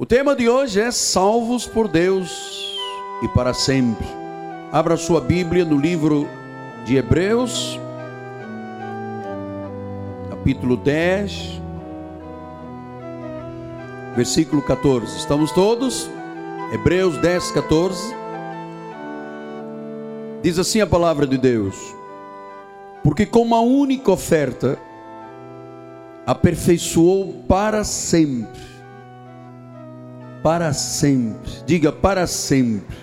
O 0.00 0.06
tema 0.06 0.36
de 0.36 0.48
hoje 0.48 0.80
é 0.80 0.92
Salvos 0.92 1.66
por 1.66 1.88
Deus 1.88 2.78
e 3.20 3.26
para 3.26 3.52
sempre. 3.52 4.06
Abra 4.70 4.96
sua 4.96 5.20
Bíblia 5.20 5.64
no 5.64 5.76
livro 5.76 6.28
de 6.84 6.94
Hebreus, 6.94 7.80
capítulo 10.30 10.76
10, 10.76 11.60
versículo 14.14 14.62
14. 14.62 15.16
Estamos 15.16 15.50
todos? 15.50 16.08
Hebreus 16.72 17.18
10, 17.18 17.50
14. 17.50 18.14
Diz 20.44 20.60
assim 20.60 20.80
a 20.80 20.86
palavra 20.86 21.26
de 21.26 21.36
Deus: 21.36 21.74
Porque 23.02 23.26
com 23.26 23.42
uma 23.42 23.62
única 23.62 24.12
oferta 24.12 24.78
aperfeiçoou 26.24 27.42
para 27.48 27.82
sempre 27.82 28.67
para 30.48 30.72
sempre. 30.72 31.50
Diga 31.66 31.92
para 31.92 32.26
sempre. 32.26 32.96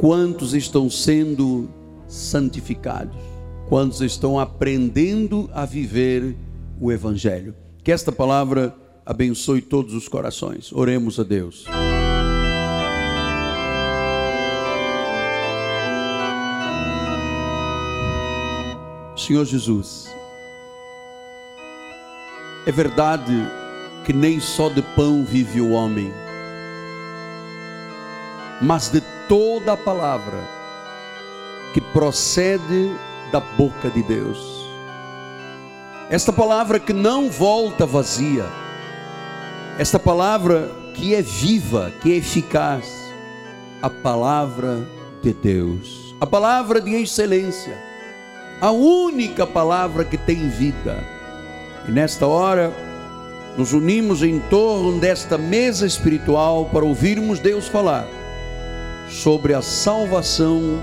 Quantos 0.00 0.54
estão 0.54 0.88
sendo 0.88 1.68
santificados? 2.08 3.18
Quantos 3.68 4.00
estão 4.00 4.40
aprendendo 4.40 5.50
a 5.52 5.66
viver 5.66 6.34
o 6.80 6.90
Evangelho? 6.90 7.54
Que 7.84 7.92
esta 7.92 8.10
palavra 8.10 8.74
abençoe 9.04 9.60
todos 9.60 9.92
os 9.92 10.08
corações. 10.08 10.72
Oremos 10.72 11.20
a 11.20 11.22
Deus. 11.22 11.66
Senhor 19.18 19.44
Jesus, 19.44 20.10
é 22.66 22.72
verdade 22.72 23.61
que 24.04 24.12
nem 24.12 24.40
só 24.40 24.68
de 24.68 24.82
pão 24.82 25.24
vive 25.24 25.60
o 25.60 25.70
homem, 25.70 26.12
mas 28.60 28.88
de 28.88 29.00
toda 29.28 29.72
a 29.72 29.76
palavra 29.76 30.38
que 31.72 31.80
procede 31.80 32.90
da 33.30 33.40
boca 33.40 33.88
de 33.90 34.02
Deus. 34.02 34.38
Esta 36.10 36.32
palavra 36.32 36.78
que 36.78 36.92
não 36.92 37.30
volta 37.30 37.86
vazia, 37.86 38.44
esta 39.78 39.98
palavra 39.98 40.70
que 40.94 41.14
é 41.14 41.22
viva, 41.22 41.92
que 42.02 42.12
é 42.12 42.16
eficaz, 42.16 43.10
a 43.80 43.88
palavra 43.88 44.86
de 45.22 45.32
Deus, 45.32 46.14
a 46.20 46.26
palavra 46.26 46.80
de 46.80 46.94
excelência, 46.94 47.76
a 48.60 48.70
única 48.70 49.46
palavra 49.46 50.04
que 50.04 50.18
tem 50.18 50.48
vida. 50.48 51.02
E 51.88 51.90
nesta 51.90 52.26
hora, 52.26 52.72
nos 53.56 53.72
unimos 53.72 54.22
em 54.22 54.40
torno 54.40 54.98
desta 54.98 55.36
mesa 55.36 55.86
espiritual 55.86 56.70
para 56.70 56.84
ouvirmos 56.84 57.38
Deus 57.38 57.68
falar 57.68 58.08
sobre 59.10 59.52
a 59.52 59.60
salvação 59.60 60.80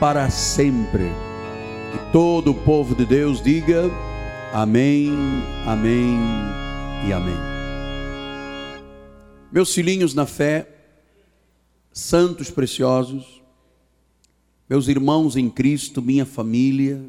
para 0.00 0.30
sempre. 0.30 1.04
E 1.94 2.12
todo 2.12 2.52
o 2.52 2.54
povo 2.54 2.94
de 2.94 3.04
Deus 3.04 3.42
diga 3.42 3.90
amém, 4.52 5.10
amém 5.66 6.18
e 7.06 7.12
amém. 7.12 7.36
Meus 9.52 9.74
filhinhos 9.74 10.14
na 10.14 10.26
fé, 10.26 10.68
santos 11.92 12.50
preciosos, 12.50 13.42
meus 14.68 14.88
irmãos 14.88 15.36
em 15.36 15.48
Cristo, 15.48 16.00
minha 16.00 16.26
família, 16.26 17.02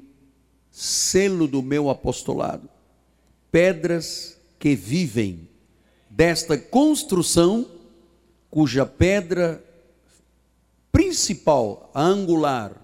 selo 0.72 1.48
do 1.48 1.62
meu 1.62 1.90
apostolado, 1.90 2.70
pedras 3.52 4.39
que 4.60 4.76
vivem 4.76 5.48
desta 6.10 6.58
construção, 6.58 7.66
cuja 8.52 8.86
pedra 8.86 9.64
principal, 10.92 11.90
a 11.94 12.04
angular, 12.04 12.76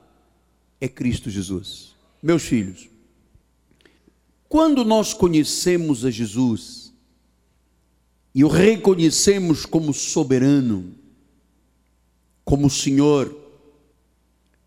é 0.79 0.87
Cristo 0.87 1.29
Jesus. 1.29 1.93
Meus 2.23 2.43
filhos, 2.43 2.87
quando 4.47 4.85
nós 4.85 5.14
conhecemos 5.14 6.05
a 6.05 6.09
Jesus 6.09 6.93
e 8.33 8.43
o 8.43 8.47
reconhecemos 8.47 9.65
como 9.65 9.93
soberano, 9.93 10.95
como 12.43 12.69
Senhor, 12.69 13.45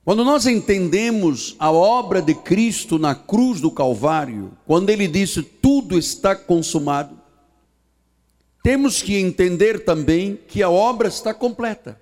quando 0.08 0.24
nós 0.24 0.46
entendemos 0.46 1.54
a 1.58 1.70
obra 1.70 2.22
de 2.22 2.34
Cristo 2.34 2.98
na 2.98 3.14
cruz 3.14 3.60
do 3.60 3.70
Calvário, 3.70 4.56
quando 4.64 4.88
ele 4.88 5.06
disse 5.06 5.42
tudo 5.42 5.98
está 5.98 6.34
consumado, 6.34 7.20
temos 8.62 9.02
que 9.02 9.16
entender 9.16 9.84
também 9.84 10.34
que 10.34 10.62
a 10.62 10.70
obra 10.70 11.08
está 11.08 11.34
completa. 11.34 12.00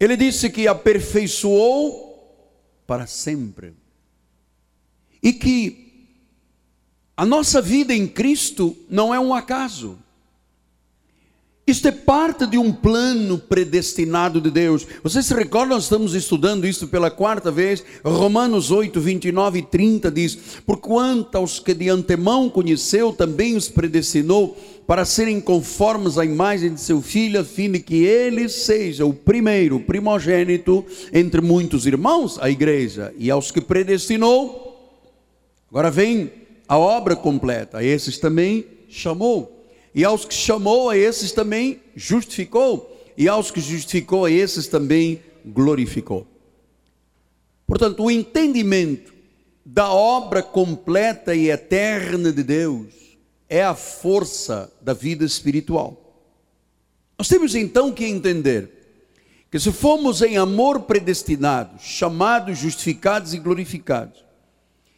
Ele 0.00 0.16
disse 0.16 0.48
que 0.48 0.66
aperfeiçoou 0.66 2.48
para 2.86 3.06
sempre. 3.06 3.74
E 5.22 5.30
que 5.34 6.08
a 7.14 7.26
nossa 7.26 7.60
vida 7.60 7.92
em 7.92 8.08
Cristo 8.08 8.74
não 8.88 9.12
é 9.12 9.20
um 9.20 9.34
acaso. 9.34 9.98
Isto 11.72 11.88
é 11.88 11.90
parte 11.90 12.46
de 12.46 12.58
um 12.58 12.70
plano 12.70 13.38
predestinado 13.38 14.42
de 14.42 14.50
Deus. 14.50 14.86
Vocês 15.02 15.24
se 15.24 15.32
recordam, 15.32 15.76
nós 15.76 15.84
estamos 15.84 16.14
estudando 16.14 16.66
isso 16.66 16.86
pela 16.86 17.10
quarta 17.10 17.50
vez. 17.50 17.82
Romanos 18.04 18.70
8, 18.70 19.00
29 19.00 19.60
e 19.60 19.62
30 19.62 20.10
diz: 20.10 20.36
Por 20.66 20.76
quanto 20.76 21.34
aos 21.34 21.58
que 21.58 21.72
de 21.72 21.88
antemão 21.88 22.50
conheceu, 22.50 23.10
também 23.10 23.56
os 23.56 23.70
predestinou 23.70 24.54
para 24.86 25.06
serem 25.06 25.40
conformes 25.40 26.18
à 26.18 26.26
imagem 26.26 26.74
de 26.74 26.80
seu 26.82 27.00
filho, 27.00 27.40
a 27.40 27.44
fim 27.44 27.70
de 27.70 27.78
que 27.78 28.04
ele 28.04 28.50
seja 28.50 29.06
o 29.06 29.14
primeiro, 29.14 29.80
primogênito 29.80 30.84
entre 31.10 31.40
muitos 31.40 31.86
irmãos, 31.86 32.38
a 32.38 32.50
igreja. 32.50 33.14
E 33.16 33.30
aos 33.30 33.50
que 33.50 33.62
predestinou, 33.62 35.00
agora 35.70 35.90
vem 35.90 36.30
a 36.68 36.76
obra 36.76 37.16
completa, 37.16 37.82
esses 37.82 38.18
também 38.18 38.66
chamou 38.90 39.51
e 39.94 40.04
aos 40.04 40.24
que 40.24 40.34
chamou, 40.34 40.88
a 40.88 40.96
esses 40.96 41.32
também 41.32 41.80
justificou. 41.94 42.88
E 43.16 43.28
aos 43.28 43.50
que 43.50 43.60
justificou, 43.60 44.24
a 44.24 44.30
esses 44.30 44.66
também 44.66 45.20
glorificou. 45.44 46.26
Portanto, 47.66 48.02
o 48.02 48.10
entendimento 48.10 49.12
da 49.64 49.90
obra 49.92 50.42
completa 50.42 51.34
e 51.34 51.50
eterna 51.50 52.32
de 52.32 52.42
Deus 52.42 52.88
é 53.48 53.62
a 53.62 53.74
força 53.74 54.72
da 54.80 54.94
vida 54.94 55.24
espiritual. 55.24 55.98
Nós 57.18 57.28
temos 57.28 57.54
então 57.54 57.92
que 57.92 58.04
entender 58.04 58.70
que 59.50 59.60
se 59.60 59.70
fomos 59.70 60.22
em 60.22 60.38
amor 60.38 60.80
predestinados, 60.80 61.82
chamados, 61.82 62.58
justificados 62.58 63.34
e 63.34 63.38
glorificados, 63.38 64.24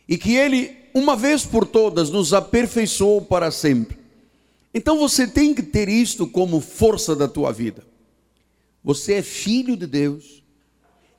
e 0.08 0.16
que 0.16 0.36
Ele, 0.36 0.74
uma 0.94 1.16
vez 1.16 1.44
por 1.44 1.66
todas, 1.66 2.10
nos 2.10 2.32
aperfeiçoou 2.32 3.20
para 3.22 3.50
sempre, 3.50 3.98
então 4.74 4.98
você 4.98 5.26
tem 5.26 5.54
que 5.54 5.62
ter 5.62 5.88
isto 5.88 6.26
como 6.26 6.60
força 6.60 7.14
da 7.14 7.28
tua 7.28 7.52
vida. 7.52 7.86
Você 8.82 9.14
é 9.14 9.22
filho 9.22 9.76
de 9.76 9.86
Deus, 9.86 10.42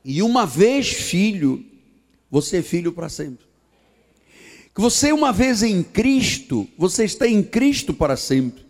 e 0.04 0.22
uma 0.22 0.46
vez 0.46 0.88
filho, 0.88 1.64
você 2.30 2.58
é 2.58 2.62
filho 2.62 2.92
para 2.92 3.08
sempre. 3.08 3.46
Que 4.72 4.80
você, 4.80 5.10
uma 5.10 5.32
vez 5.32 5.62
em 5.62 5.82
Cristo, 5.82 6.68
você 6.76 7.04
está 7.04 7.26
em 7.26 7.42
Cristo 7.42 7.94
para 7.94 8.14
sempre. 8.14 8.64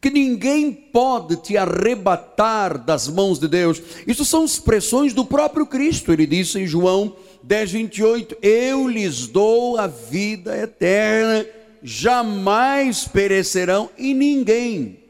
Que 0.00 0.10
ninguém 0.10 0.72
pode 0.72 1.36
te 1.36 1.56
arrebatar 1.56 2.84
das 2.84 3.08
mãos 3.08 3.38
de 3.38 3.46
Deus. 3.46 3.80
Isso 4.06 4.24
são 4.24 4.44
expressões 4.44 5.14
do 5.14 5.24
próprio 5.24 5.64
Cristo. 5.64 6.12
Ele 6.12 6.26
disse 6.26 6.58
em 6.58 6.66
João 6.66 7.16
10, 7.42 7.70
28: 7.70 8.36
Eu 8.42 8.88
lhes 8.88 9.28
dou 9.28 9.78
a 9.78 9.86
vida 9.86 10.58
eterna 10.58 11.46
jamais 11.82 13.06
perecerão 13.06 13.90
e 13.98 14.14
ninguém 14.14 15.00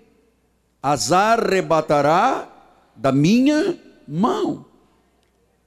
as 0.82 1.12
arrebatará 1.12 2.48
da 2.96 3.12
minha 3.12 3.78
mão. 4.08 4.64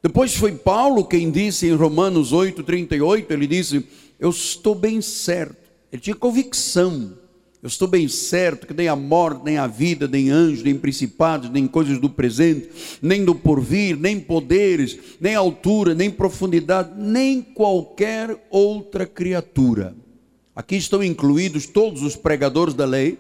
Depois 0.02 0.36
foi 0.36 0.52
Paulo 0.52 1.06
quem 1.06 1.32
disse 1.32 1.68
em 1.68 1.76
Romanos 1.76 2.34
8:38, 2.34 3.32
ele 3.32 3.48
disse: 3.48 3.88
"Eu 4.20 4.30
estou 4.30 4.76
bem 4.76 5.02
certo". 5.02 5.56
Ele 5.92 6.02
tinha 6.02 6.16
convicção. 6.16 7.18
Eu 7.64 7.68
estou 7.68 7.88
bem 7.88 8.08
certo 8.08 8.68
que 8.68 8.76
nem 8.76 8.88
a 8.88 8.96
morte, 8.96 9.44
nem 9.44 9.58
a 9.58 9.66
vida, 9.66 10.08
nem 10.08 10.30
anjos, 10.30 10.62
nem 10.62 10.78
principados, 10.78 11.50
nem 11.50 11.66
coisas 11.66 11.98
do 12.00 12.08
presente, 12.08 12.70
nem 13.02 13.26
do 13.26 13.34
porvir, 13.34 13.98
nem 13.98 14.20
poderes, 14.20 15.00
nem 15.20 15.34
altura, 15.34 15.96
nem 15.96 16.12
profundidade, 16.12 16.92
nem 16.96 17.42
qualquer 17.42 18.46
outra 18.52 19.08
criatura 19.08 19.96
aqui 20.56 20.76
estão 20.76 21.04
incluídos 21.04 21.66
todos 21.66 22.02
os 22.02 22.16
pregadores 22.16 22.74
da 22.74 22.86
lei, 22.86 23.20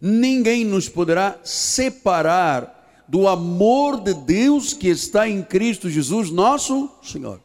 ninguém 0.00 0.64
nos 0.64 0.88
poderá 0.88 1.38
separar 1.44 3.04
do 3.06 3.28
amor 3.28 4.00
de 4.00 4.14
Deus 4.14 4.72
que 4.72 4.88
está 4.88 5.28
em 5.28 5.42
Cristo 5.42 5.90
Jesus, 5.90 6.30
nosso 6.30 6.88
Senhor. 7.02 7.40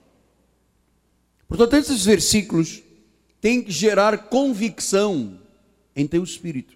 Portanto, 1.47 1.75
esses 1.75 2.05
versículos 2.05 2.81
têm 3.41 3.61
que 3.61 3.71
gerar 3.71 4.29
convicção 4.29 5.39
em 5.95 6.07
teu 6.07 6.23
espírito. 6.23 6.75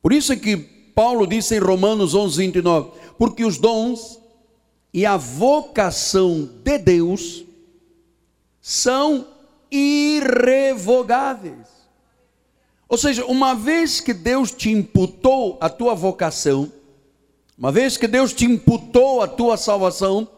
Por 0.00 0.12
isso 0.12 0.32
é 0.32 0.36
que 0.36 0.56
Paulo 0.56 1.26
disse 1.26 1.56
em 1.56 1.60
Romanos 1.60 2.14
11, 2.14 2.36
29, 2.38 2.90
porque 3.18 3.44
os 3.44 3.58
dons 3.58 4.18
e 4.92 5.04
a 5.04 5.16
vocação 5.16 6.48
de 6.62 6.78
Deus 6.78 7.44
são 8.60 9.26
irrevogáveis. 9.70 11.78
Ou 12.88 12.96
seja, 12.96 13.26
uma 13.26 13.54
vez 13.54 14.00
que 14.00 14.14
Deus 14.14 14.50
te 14.50 14.70
imputou 14.70 15.58
a 15.60 15.68
tua 15.68 15.94
vocação, 15.94 16.72
uma 17.56 17.70
vez 17.70 17.98
que 17.98 18.06
Deus 18.06 18.32
te 18.32 18.46
imputou 18.46 19.20
a 19.20 19.28
tua 19.28 19.56
salvação, 19.56 20.28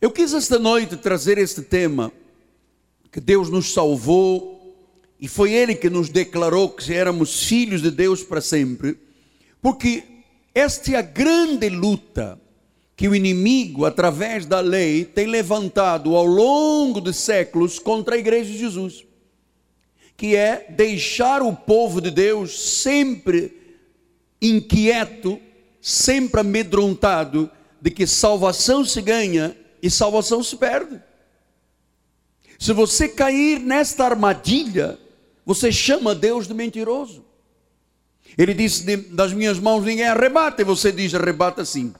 eu 0.00 0.10
quis 0.10 0.32
esta 0.32 0.58
noite 0.58 0.96
trazer 0.96 1.38
este 1.38 1.62
tema, 1.62 2.12
que 3.10 3.20
Deus 3.20 3.48
nos 3.48 3.72
salvou 3.72 4.58
e 5.18 5.26
foi 5.26 5.52
Ele 5.52 5.74
que 5.74 5.90
nos 5.90 6.08
declarou 6.08 6.68
que 6.68 6.92
éramos 6.92 7.42
filhos 7.42 7.82
de 7.82 7.90
Deus 7.90 8.22
para 8.22 8.40
sempre, 8.40 8.98
porque 9.60 10.04
esta 10.54 10.92
é 10.92 10.96
a 10.96 11.02
grande 11.02 11.68
luta 11.68 12.40
que 12.98 13.06
o 13.06 13.14
inimigo, 13.14 13.84
através 13.84 14.44
da 14.44 14.58
lei, 14.58 15.04
tem 15.04 15.28
levantado 15.28 16.16
ao 16.16 16.26
longo 16.26 17.00
de 17.00 17.12
séculos 17.12 17.78
contra 17.78 18.16
a 18.16 18.18
igreja 18.18 18.50
de 18.50 18.58
Jesus, 18.58 19.06
que 20.16 20.34
é 20.34 20.66
deixar 20.68 21.40
o 21.40 21.54
povo 21.54 22.00
de 22.00 22.10
Deus 22.10 22.58
sempre 22.80 23.56
inquieto, 24.42 25.38
sempre 25.80 26.40
amedrontado 26.40 27.48
de 27.80 27.88
que 27.92 28.04
salvação 28.04 28.84
se 28.84 29.00
ganha 29.00 29.56
e 29.80 29.88
salvação 29.88 30.42
se 30.42 30.56
perde. 30.56 31.00
Se 32.58 32.72
você 32.72 33.06
cair 33.06 33.60
nesta 33.60 34.06
armadilha, 34.06 34.98
você 35.46 35.70
chama 35.70 36.16
Deus 36.16 36.48
de 36.48 36.54
mentiroso. 36.54 37.24
Ele 38.36 38.52
disse: 38.52 38.96
Das 39.12 39.32
minhas 39.32 39.60
mãos 39.60 39.84
ninguém 39.84 40.04
arrebata, 40.08 40.62
e 40.62 40.64
você 40.64 40.90
diz: 40.90 41.14
arrebata 41.14 41.64
sim. 41.64 41.94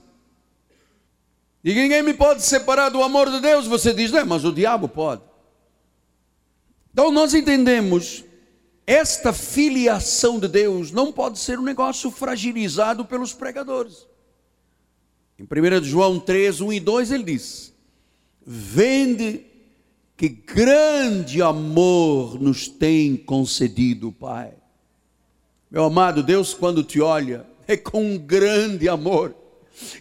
E 1.63 1.73
ninguém 1.73 2.01
me 2.01 2.13
pode 2.13 2.41
separar 2.41 2.89
do 2.89 3.03
amor 3.03 3.29
de 3.29 3.41
Deus. 3.41 3.67
Você 3.67 3.93
diz, 3.93 4.11
não, 4.11 4.25
mas 4.25 4.45
o 4.45 4.51
diabo 4.51 4.87
pode. 4.87 5.21
Então 6.91 7.11
nós 7.11 7.33
entendemos, 7.33 8.23
esta 8.87 9.33
filiação 9.33 10.39
de 10.39 10.47
Deus 10.47 10.91
não 10.91 11.11
pode 11.11 11.39
ser 11.39 11.59
um 11.59 11.63
negócio 11.63 12.09
fragilizado 12.09 13.05
pelos 13.05 13.33
pregadores. 13.33 14.07
Em 15.37 15.43
1 15.43 15.83
João 15.83 16.19
3, 16.19 16.61
1 16.61 16.73
e 16.73 16.79
2 16.79 17.11
ele 17.11 17.23
diz: 17.23 17.73
Vende 18.45 19.45
que 20.17 20.27
grande 20.27 21.41
amor 21.41 22.41
nos 22.41 22.67
tem 22.67 23.15
concedido 23.15 24.09
o 24.09 24.11
Pai. 24.11 24.53
Meu 25.71 25.85
amado 25.85 26.23
Deus, 26.23 26.53
quando 26.53 26.83
te 26.83 26.99
olha, 26.99 27.45
é 27.67 27.77
com 27.77 28.03
um 28.03 28.17
grande 28.17 28.89
amor 28.89 29.33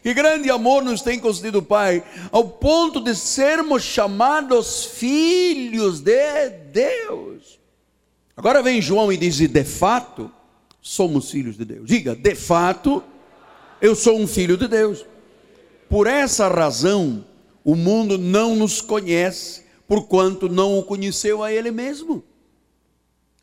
que 0.03 0.15
grande 0.15 0.51
amor 0.51 0.83
nos 0.83 1.03
tem 1.03 1.19
concedido 1.19 1.59
o 1.59 1.63
Pai, 1.63 2.03
ao 2.31 2.49
ponto 2.49 3.01
de 3.01 3.15
sermos 3.15 3.83
chamados 3.83 4.85
filhos 4.85 6.01
de 6.01 6.51
Deus. 6.73 7.59
Agora 8.37 8.63
vem 8.63 8.81
João 8.81 9.13
e 9.13 9.17
diz: 9.17 9.37
de 9.37 9.65
fato, 9.65 10.31
somos 10.81 11.31
filhos 11.31 11.57
de 11.57 11.65
Deus. 11.65 11.87
Diga, 11.87 12.15
de 12.15 12.35
fato, 12.35 13.03
eu 13.81 13.95
sou 13.95 14.19
um 14.19 14.27
filho 14.27 14.57
de 14.57 14.69
Deus. 14.69 15.05
Por 15.89 16.07
essa 16.07 16.49
razão, 16.49 17.25
o 17.65 17.75
mundo 17.75 18.17
não 18.19 18.55
nos 18.55 18.81
conhece, 18.81 19.65
porquanto 19.87 20.49
não 20.49 20.79
o 20.79 20.83
conheceu 20.83 21.43
a 21.43 21.53
Ele 21.53 21.71
mesmo. 21.71 22.23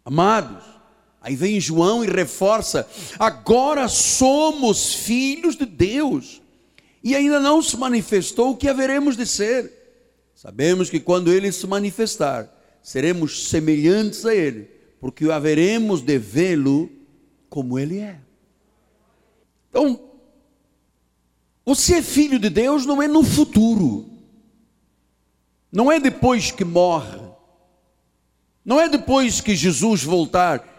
Amados, 0.04 0.64
Aí 1.26 1.36
vem 1.36 1.60
João 1.60 2.04
e 2.04 2.08
reforça: 2.08 2.88
agora 3.18 3.88
somos 3.88 4.94
filhos 4.94 5.56
de 5.56 5.66
Deus, 5.66 6.40
e 7.04 7.16
ainda 7.16 7.40
não 7.40 7.64
se 7.64 7.76
manifestou 7.76 8.52
o 8.52 8.56
que 8.56 8.70
haveremos 8.70 9.18
de 9.18 9.26
ser. 9.26 9.74
Sabemos 10.36 10.88
que 10.88 11.00
quando 11.00 11.34
ele 11.34 11.52
se 11.52 11.66
manifestar, 11.66 12.48
seremos 12.80 13.50
semelhantes 13.50 14.24
a 14.24 14.36
ele, 14.36 14.70
porque 15.02 15.26
haveremos 15.32 16.02
de 16.02 16.20
vê-lo 16.20 16.92
como 17.50 17.80
ele 17.80 17.98
é. 17.98 18.20
Então, 19.72 20.00
você 21.66 21.96
é 21.96 22.02
filho 22.04 22.38
de 22.38 22.52
Deus 22.52 22.86
não 22.86 23.02
é 23.02 23.08
no 23.08 23.24
futuro, 23.24 24.08
não 25.72 25.92
é 25.92 26.00
depois 26.00 26.52
que 26.52 26.64
morre, 26.64 27.20
não 28.64 28.80
é 28.80 28.88
depois 28.88 29.42
que 29.42 29.56
Jesus 29.56 30.04
voltar 30.04 30.75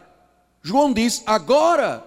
João 0.66 0.92
diz: 0.92 1.22
agora. 1.24 2.04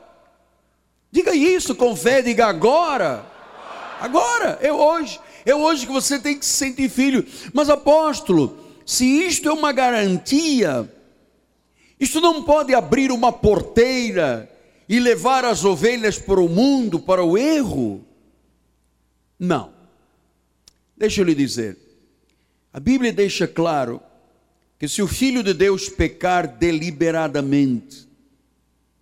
Diga 1.09 1.33
isso 1.33 1.73
com 1.73 1.95
fé, 1.95 2.21
diga 2.21 2.47
agora. 2.47 3.25
Agora, 4.01 4.59
é 4.61 4.71
hoje. 4.71 5.17
É 5.45 5.55
hoje 5.55 5.87
que 5.87 5.93
você 5.93 6.19
tem 6.19 6.37
que 6.37 6.45
se 6.45 6.57
sentir 6.57 6.89
filho. 6.89 7.25
Mas 7.53 7.69
apóstolo, 7.69 8.57
se 8.85 9.05
isto 9.05 9.47
é 9.47 9.53
uma 9.53 9.71
garantia, 9.71 10.93
isto 11.97 12.19
não 12.19 12.43
pode 12.43 12.75
abrir 12.75 13.13
uma 13.13 13.31
porteira 13.31 14.51
e 14.89 14.99
levar 14.99 15.45
as 15.45 15.63
ovelhas 15.63 16.19
para 16.19 16.41
o 16.41 16.49
mundo, 16.49 16.99
para 16.99 17.23
o 17.23 17.37
erro. 17.37 18.03
Não. 19.39 19.71
Deixa 20.97 21.21
eu 21.21 21.25
lhe 21.25 21.33
dizer. 21.33 21.77
A 22.73 22.79
Bíblia 22.79 23.13
deixa 23.13 23.47
claro 23.47 24.01
que 24.77 24.85
se 24.85 25.01
o 25.01 25.07
filho 25.07 25.41
de 25.41 25.53
Deus 25.53 25.87
pecar 25.87 26.45
deliberadamente, 26.45 28.08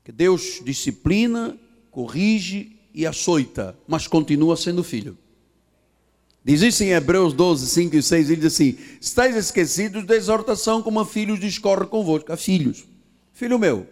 que 0.07 0.11
Deus 0.13 0.61
disciplina, 0.63 1.59
corrige 1.91 2.77
e 2.93 3.05
açoita, 3.05 3.77
mas 3.85 4.07
continua 4.07 4.55
sendo 4.55 4.81
filho. 4.81 5.17
Diz 6.45 6.61
isso 6.61 6.81
em 6.81 6.91
Hebreus 6.91 7.33
12, 7.33 7.67
5 7.67 7.93
e 7.97 8.01
6, 8.01 8.29
ele 8.29 8.39
diz 8.39 8.53
assim: 8.53 8.77
Estais 9.01 9.35
esquecidos 9.35 10.05
da 10.05 10.15
exortação 10.15 10.81
como 10.81 11.01
a 11.01 11.05
filhos 11.05 11.41
discorre 11.41 11.87
convosco, 11.87 12.31
a 12.31 12.37
filhos. 12.37 12.85
Filho 13.33 13.59
meu, 13.59 13.85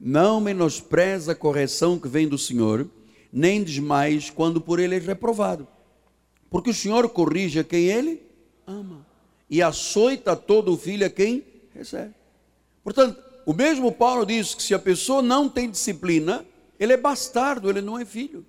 não 0.00 0.40
menospreza 0.40 1.32
a 1.32 1.34
correção 1.34 1.98
que 1.98 2.08
vem 2.08 2.26
do 2.26 2.38
Senhor, 2.38 2.88
nem 3.30 3.62
desmais 3.62 4.30
quando 4.30 4.62
por 4.62 4.80
ele 4.80 4.96
é 4.96 4.98
reprovado. 4.98 5.68
Porque 6.48 6.70
o 6.70 6.74
Senhor 6.74 7.06
corrige 7.10 7.58
a 7.58 7.64
quem 7.64 7.88
ele 7.88 8.22
ama, 8.66 9.06
e 9.50 9.60
açoita 9.60 10.34
todo 10.34 10.72
o 10.72 10.78
filho 10.78 11.04
a 11.04 11.10
quem 11.10 11.44
recebe. 11.74 12.14
Portanto, 12.82 13.27
o 13.48 13.54
mesmo 13.54 13.90
Paulo 13.90 14.26
diz 14.26 14.54
que 14.54 14.62
se 14.62 14.74
a 14.74 14.78
pessoa 14.78 15.22
não 15.22 15.48
tem 15.48 15.70
disciplina, 15.70 16.44
ele 16.78 16.92
é 16.92 16.98
bastardo, 16.98 17.70
ele 17.70 17.80
não 17.80 17.98
é 17.98 18.04
filho. 18.04 18.44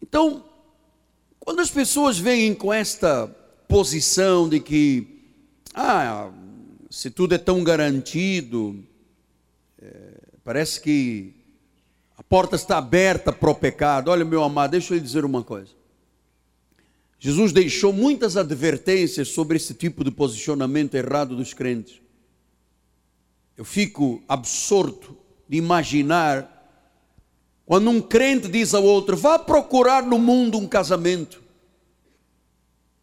Então, 0.00 0.42
quando 1.38 1.60
as 1.60 1.70
pessoas 1.70 2.18
vêm 2.18 2.54
com 2.54 2.72
esta 2.72 3.26
posição 3.68 4.48
de 4.48 4.58
que, 4.58 5.22
ah, 5.74 6.30
se 6.88 7.10
tudo 7.10 7.34
é 7.34 7.38
tão 7.38 7.62
garantido, 7.62 8.82
é, 9.82 10.12
parece 10.42 10.80
que 10.80 11.34
a 12.16 12.22
porta 12.22 12.56
está 12.56 12.78
aberta 12.78 13.34
para 13.34 13.50
o 13.50 13.54
pecado. 13.54 14.10
Olha, 14.10 14.24
meu 14.24 14.42
amado, 14.42 14.70
deixa 14.70 14.94
eu 14.94 14.96
lhe 14.96 15.04
dizer 15.04 15.26
uma 15.26 15.44
coisa. 15.44 15.72
Jesus 17.18 17.52
deixou 17.52 17.92
muitas 17.92 18.34
advertências 18.34 19.28
sobre 19.28 19.58
esse 19.58 19.74
tipo 19.74 20.02
de 20.02 20.10
posicionamento 20.10 20.94
errado 20.94 21.36
dos 21.36 21.52
crentes 21.52 22.05
eu 23.56 23.64
fico 23.64 24.22
absorto 24.28 25.16
de 25.48 25.56
imaginar 25.56 26.52
quando 27.64 27.90
um 27.90 28.00
crente 28.00 28.48
diz 28.48 28.74
ao 28.74 28.84
outro: 28.84 29.16
vá 29.16 29.38
procurar 29.38 30.02
no 30.02 30.18
mundo 30.18 30.58
um 30.58 30.68
casamento. 30.68 31.42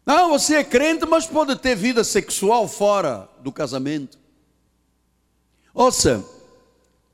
Não, 0.06 0.30
você 0.30 0.56
é 0.56 0.64
crente, 0.64 1.06
mas 1.06 1.26
pode 1.26 1.56
ter 1.56 1.74
vida 1.74 2.04
sexual 2.04 2.68
fora 2.68 3.28
do 3.40 3.50
casamento. 3.50 4.18
Ouça, 5.72 6.24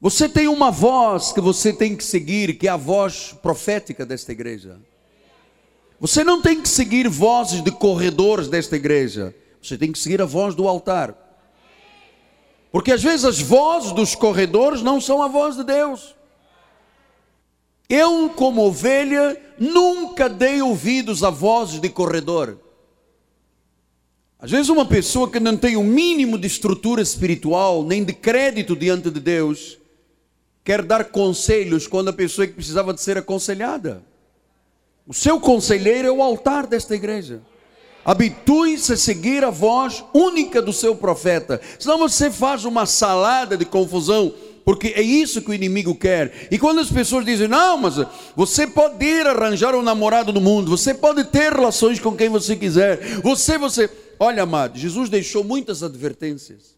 você 0.01 0.29
tem 0.29 0.49
uma 0.49 0.71
voz 0.71 1.33
que 1.33 1.41
você 1.41 1.73
tem 1.73 1.97
que 1.97 2.03
seguir, 2.03 2.59
que 2.59 2.67
é 2.67 2.71
a 2.71 2.77
voz 2.77 3.33
profética 3.41 4.05
desta 4.05 4.33
igreja. 4.33 4.81
Você 6.01 6.25
não 6.25 6.41
tem 6.41 6.61
que 6.61 6.69
seguir 6.69 7.09
vozes 7.09 7.63
de 7.63 7.71
corredores 7.71 8.49
desta 8.49 8.75
igreja. 8.75 9.35
Você 9.63 9.77
tem 9.77 9.93
que 9.93 9.99
seguir 9.99 10.21
a 10.21 10.25
voz 10.25 10.55
do 10.55 10.67
altar. 10.67 11.30
Porque 12.71 12.93
às 12.93 13.03
vezes 13.03 13.25
as 13.25 13.41
vozes 13.41 13.93
dos 13.93 14.15
corredores 14.15 14.83
não 14.83 15.01
são 15.01 15.23
a 15.23 15.29
voz 15.29 15.57
de 15.57 15.65
Deus. 15.65 16.15
Eu, 17.89 18.31
como 18.31 18.63
ovelha, 18.63 19.37
nunca 19.59 20.29
dei 20.29 20.63
ouvidos 20.63 21.25
a 21.25 21.31
vozes 21.31 21.81
de 21.81 21.89
corredor. 21.89 22.59
Às 24.39 24.51
vezes, 24.51 24.69
uma 24.69 24.87
pessoa 24.87 25.31
que 25.31 25.41
não 25.41 25.57
tem 25.57 25.77
o 25.77 25.83
mínimo 25.83 26.39
de 26.39 26.47
estrutura 26.47 27.03
espiritual, 27.03 27.85
nem 27.85 28.05
de 28.05 28.13
crédito 28.13 28.77
diante 28.77 29.11
de 29.11 29.21
Deus, 29.21 29.77
quer 30.65 30.83
dar 30.83 31.07
conselhos 31.07 31.87
quando 31.87 32.09
a 32.09 32.13
pessoa 32.13 32.47
que 32.47 32.55
precisava 32.55 32.95
de 32.95 33.03
ser 33.03 33.19
aconselhada. 33.19 34.03
O 35.07 35.13
seu 35.13 35.41
conselheiro 35.41 36.07
é 36.07 36.13
o 36.13 36.23
altar 36.23 36.67
desta 36.67 36.95
igreja. 36.95 37.43
Habitue-se 38.05 38.95
a 38.95 38.97
seguir 38.97 39.45
a 39.45 39.51
voz 39.51 40.03
única 40.15 40.63
do 40.63 40.73
seu 40.73 40.97
profeta. 40.97 41.61
Senão 41.79 41.99
você 41.99 42.31
faz 42.31 42.65
uma 42.65 42.87
salada 42.87 43.57
de 43.57 43.65
confusão, 43.65 44.33
porque 44.65 44.89
é 44.89 45.03
isso 45.03 45.43
que 45.43 45.51
o 45.51 45.55
inimigo 45.55 45.95
quer. 45.95 46.49
E 46.51 46.59
quando 46.59 46.81
as 46.81 46.91
pessoas 46.91 47.25
dizem, 47.25 47.49
não, 47.49 47.77
mas 47.77 47.95
você 48.35 48.67
pode 48.67 49.05
ir 49.05 49.27
arranjar 49.27 49.75
um 49.75 49.83
namorado 49.83 50.33
no 50.33 50.41
mundo, 50.41 50.71
você 50.71 50.95
pode 50.95 51.25
ter 51.25 51.53
relações 51.53 51.99
com 51.99 52.17
quem 52.17 52.29
você 52.29 52.57
quiser, 52.57 53.21
você, 53.21 53.59
você. 53.59 53.91
Olha, 54.19 54.43
amado, 54.43 54.79
Jesus 54.79 55.11
deixou 55.11 55.45
muitas 55.45 55.83
advertências. 55.83 56.77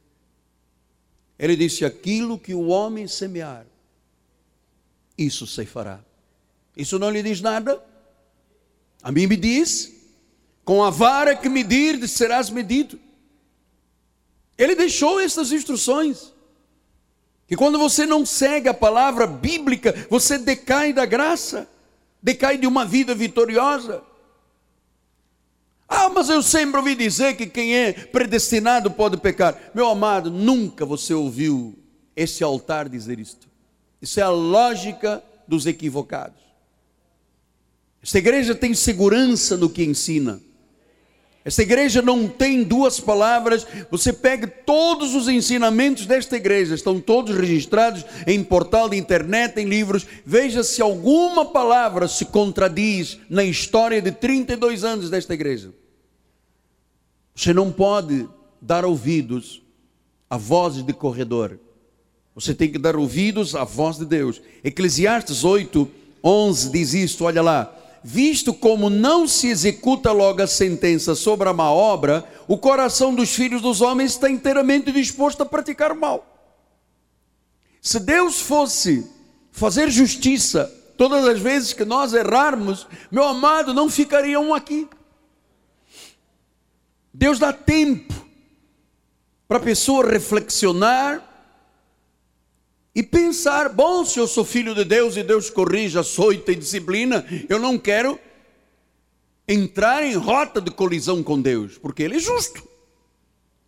Ele 1.38 1.56
disse: 1.56 1.84
aquilo 1.84 2.38
que 2.38 2.54
o 2.54 2.66
homem 2.68 3.06
semear, 3.06 3.66
isso 5.16 5.46
se 5.46 5.64
fará. 5.66 6.00
Isso 6.76 6.98
não 6.98 7.10
lhe 7.10 7.22
diz 7.22 7.40
nada? 7.40 7.82
A 9.02 9.12
mim 9.12 9.26
me 9.26 9.36
diz 9.36 10.01
com 10.64 10.82
a 10.82 10.90
vara 10.90 11.34
que 11.34 11.48
medir, 11.48 12.06
serás 12.08 12.50
medido. 12.50 12.98
Ele 14.56 14.74
deixou 14.74 15.20
essas 15.20 15.50
instruções. 15.50 16.32
Que 17.46 17.56
quando 17.56 17.78
você 17.78 18.06
não 18.06 18.24
segue 18.24 18.68
a 18.68 18.74
palavra 18.74 19.26
bíblica, 19.26 20.06
você 20.08 20.38
decai 20.38 20.92
da 20.92 21.04
graça, 21.04 21.68
decai 22.22 22.56
de 22.56 22.66
uma 22.66 22.84
vida 22.86 23.14
vitoriosa. 23.14 24.02
Ah, 25.88 26.08
mas 26.08 26.30
eu 26.30 26.42
sempre 26.42 26.78
ouvi 26.78 26.94
dizer 26.94 27.36
que 27.36 27.46
quem 27.46 27.76
é 27.76 27.92
predestinado 27.92 28.90
pode 28.90 29.18
pecar. 29.18 29.58
Meu 29.74 29.88
amado, 29.88 30.30
nunca 30.30 30.86
você 30.86 31.12
ouviu 31.12 31.78
esse 32.16 32.42
altar 32.42 32.88
dizer 32.88 33.18
isto. 33.18 33.46
Isso 34.00 34.18
é 34.18 34.22
a 34.22 34.30
lógica 34.30 35.22
dos 35.46 35.66
equivocados. 35.66 36.40
Esta 38.02 38.18
igreja 38.18 38.54
tem 38.54 38.72
segurança 38.74 39.56
no 39.56 39.68
que 39.68 39.84
ensina. 39.84 40.40
Esta 41.44 41.62
igreja 41.62 42.00
não 42.00 42.28
tem 42.28 42.62
duas 42.62 43.00
palavras. 43.00 43.66
Você 43.90 44.12
pega 44.12 44.46
todos 44.46 45.14
os 45.14 45.28
ensinamentos 45.28 46.06
desta 46.06 46.36
igreja, 46.36 46.74
estão 46.74 47.00
todos 47.00 47.36
registrados 47.36 48.04
em 48.26 48.44
portal 48.44 48.88
de 48.88 48.96
internet, 48.96 49.58
em 49.58 49.66
livros. 49.66 50.06
Veja 50.24 50.62
se 50.62 50.80
alguma 50.80 51.46
palavra 51.46 52.06
se 52.06 52.26
contradiz 52.26 53.18
na 53.28 53.42
história 53.42 54.00
de 54.00 54.12
32 54.12 54.84
anos 54.84 55.10
desta 55.10 55.34
igreja. 55.34 55.72
Você 57.34 57.52
não 57.52 57.72
pode 57.72 58.28
dar 58.60 58.84
ouvidos 58.84 59.62
a 60.30 60.36
vozes 60.36 60.84
de 60.84 60.92
corredor. 60.92 61.58
Você 62.36 62.54
tem 62.54 62.70
que 62.70 62.78
dar 62.78 62.94
ouvidos 62.94 63.56
à 63.56 63.64
voz 63.64 63.98
de 63.98 64.06
Deus. 64.06 64.40
Eclesiastes 64.62 65.42
8, 65.42 65.90
11 66.22 66.70
diz 66.70 66.94
isto, 66.94 67.24
olha 67.24 67.42
lá 67.42 67.81
visto 68.02 68.52
como 68.52 68.90
não 68.90 69.28
se 69.28 69.48
executa 69.48 70.10
logo 70.12 70.42
a 70.42 70.46
sentença 70.46 71.14
sobre 71.14 71.48
a 71.48 71.52
má 71.52 71.70
obra, 71.70 72.24
o 72.48 72.58
coração 72.58 73.14
dos 73.14 73.34
filhos 73.34 73.62
dos 73.62 73.80
homens 73.80 74.12
está 74.12 74.28
inteiramente 74.28 74.90
disposto 74.90 75.42
a 75.42 75.46
praticar 75.46 75.92
o 75.92 76.00
mal. 76.00 76.26
Se 77.80 77.98
Deus 78.00 78.40
fosse 78.40 79.06
fazer 79.50 79.90
justiça 79.90 80.72
todas 80.96 81.26
as 81.26 81.40
vezes 81.40 81.72
que 81.72 81.84
nós 81.84 82.12
errarmos, 82.12 82.86
meu 83.10 83.24
amado, 83.24 83.74
não 83.74 83.88
ficaria 83.88 84.38
um 84.38 84.54
aqui. 84.54 84.88
Deus 87.12 87.38
dá 87.38 87.52
tempo 87.52 88.14
para 89.46 89.58
a 89.58 89.60
pessoa 89.60 90.08
reflexionar 90.08 91.31
e 92.94 93.02
pensar: 93.02 93.68
bom, 93.68 94.04
se 94.04 94.18
eu 94.18 94.26
sou 94.26 94.44
filho 94.44 94.74
de 94.74 94.84
Deus 94.84 95.16
e 95.16 95.22
Deus 95.22 95.50
corrige, 95.50 95.98
açoita 95.98 96.52
e 96.52 96.56
disciplina, 96.56 97.24
eu 97.48 97.58
não 97.58 97.78
quero 97.78 98.18
entrar 99.46 100.04
em 100.04 100.14
rota 100.14 100.60
de 100.60 100.70
colisão 100.70 101.22
com 101.22 101.40
Deus, 101.40 101.78
porque 101.78 102.02
Ele 102.02 102.16
é 102.16 102.20
justo. 102.20 102.66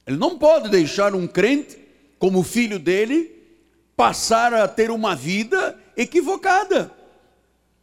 Ele 0.07 0.17
não 0.17 0.39
pode 0.39 0.69
deixar 0.69 1.15
um 1.15 1.27
crente, 1.27 1.79
como 2.19 2.43
filho 2.43 2.79
dele, 2.79 3.31
passar 3.97 4.53
a 4.53 4.69
ter 4.69 4.91
uma 4.91 5.17
vida 5.17 5.79
equivocada. 5.97 6.93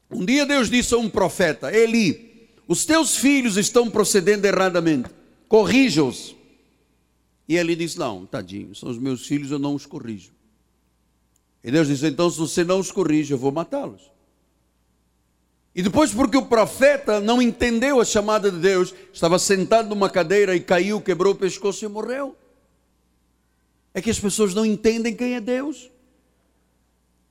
Um 0.10 0.26
dia 0.26 0.46
Deus 0.46 0.70
disse 0.70 0.94
a 0.94 0.98
um 0.98 1.10
profeta: 1.10 1.76
Eli, 1.76 2.50
os 2.68 2.86
teus 2.86 3.16
filhos 3.18 3.58
estão 3.58 3.90
procedendo 3.90 4.46
erradamente, 4.46 5.10
corrija-os. 5.48 6.36
E 7.48 7.58
ele 7.58 7.76
disse: 7.76 7.98
Não, 7.98 8.26
tadinho, 8.26 8.76
são 8.76 8.90
os 8.90 9.00
meus 9.00 9.26
filhos, 9.26 9.50
eu 9.50 9.60
não 9.60 9.74
os 9.74 9.86
corrijo. 9.88 10.32
E 11.64 11.72
Deus 11.72 11.88
disse: 11.88 12.08
então, 12.08 12.30
se 12.30 12.38
você 12.38 12.64
não 12.64 12.80
os 12.80 12.92
corrige, 12.92 13.34
eu 13.34 13.38
vou 13.38 13.52
matá-los. 13.52 14.12
E 15.74 15.82
depois, 15.82 16.14
porque 16.14 16.38
o 16.38 16.46
profeta 16.46 17.20
não 17.22 17.42
entendeu 17.42 18.02
a 18.02 18.06
chamada 18.06 18.52
de 18.52 18.58
Deus, 18.58 18.94
estava 19.14 19.40
sentado 19.40 19.90
numa 19.90 20.10
cadeira 20.10 20.56
e 20.56 20.60
caiu, 20.60 21.00
quebrou 21.00 21.34
o 21.34 21.38
pescoço 21.38 21.86
e 21.86 21.88
morreu. 21.88 22.36
É 23.94 24.02
que 24.02 24.10
as 24.10 24.20
pessoas 24.20 24.54
não 24.54 24.66
entendem 24.66 25.16
quem 25.16 25.36
é 25.36 25.42
Deus. 25.42 25.90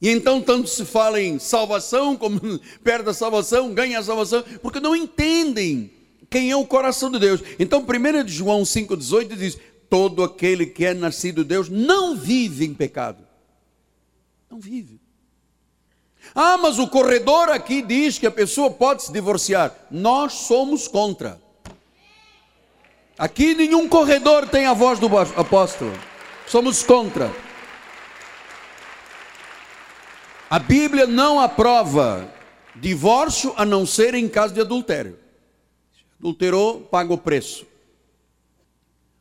E 0.00 0.08
então 0.08 0.40
tanto 0.40 0.68
se 0.68 0.86
fala 0.86 1.20
em 1.20 1.38
salvação, 1.38 2.16
como 2.16 2.40
perde 2.82 3.10
a 3.10 3.14
salvação, 3.14 3.74
ganha 3.74 3.98
a 3.98 4.02
salvação, 4.02 4.42
porque 4.62 4.80
não 4.80 4.96
entendem 4.96 5.90
quem 6.30 6.50
é 6.50 6.56
o 6.56 6.64
coração 6.64 7.10
de 7.10 7.18
Deus. 7.18 7.42
Então, 7.58 7.84
1 7.84 8.28
João 8.28 8.62
5,18 8.62 9.36
diz: 9.36 9.58
Todo 9.90 10.22
aquele 10.22 10.64
que 10.64 10.86
é 10.86 10.94
nascido 10.94 11.42
de 11.42 11.48
Deus 11.48 11.68
não 11.68 12.16
vive 12.16 12.64
em 12.64 12.72
pecado. 12.72 13.29
Não 14.50 14.58
vive. 14.58 15.00
Ah, 16.34 16.58
mas 16.58 16.78
o 16.78 16.88
corredor 16.88 17.48
aqui 17.48 17.80
diz 17.82 18.18
que 18.18 18.26
a 18.26 18.30
pessoa 18.30 18.70
pode 18.70 19.04
se 19.04 19.12
divorciar. 19.12 19.74
Nós 19.90 20.32
somos 20.32 20.88
contra. 20.88 21.40
Aqui 23.16 23.54
nenhum 23.54 23.88
corredor 23.88 24.48
tem 24.48 24.66
a 24.66 24.74
voz 24.74 24.98
do 24.98 25.06
apóstolo. 25.16 25.92
Somos 26.46 26.82
contra. 26.82 27.30
A 30.48 30.58
Bíblia 30.58 31.06
não 31.06 31.38
aprova 31.38 32.28
divórcio 32.74 33.54
a 33.56 33.64
não 33.64 33.86
ser 33.86 34.14
em 34.14 34.28
caso 34.28 34.52
de 34.52 34.60
adultério. 34.60 35.16
Adulterou, 36.18 36.80
paga 36.80 37.12
o 37.12 37.18
preço. 37.18 37.66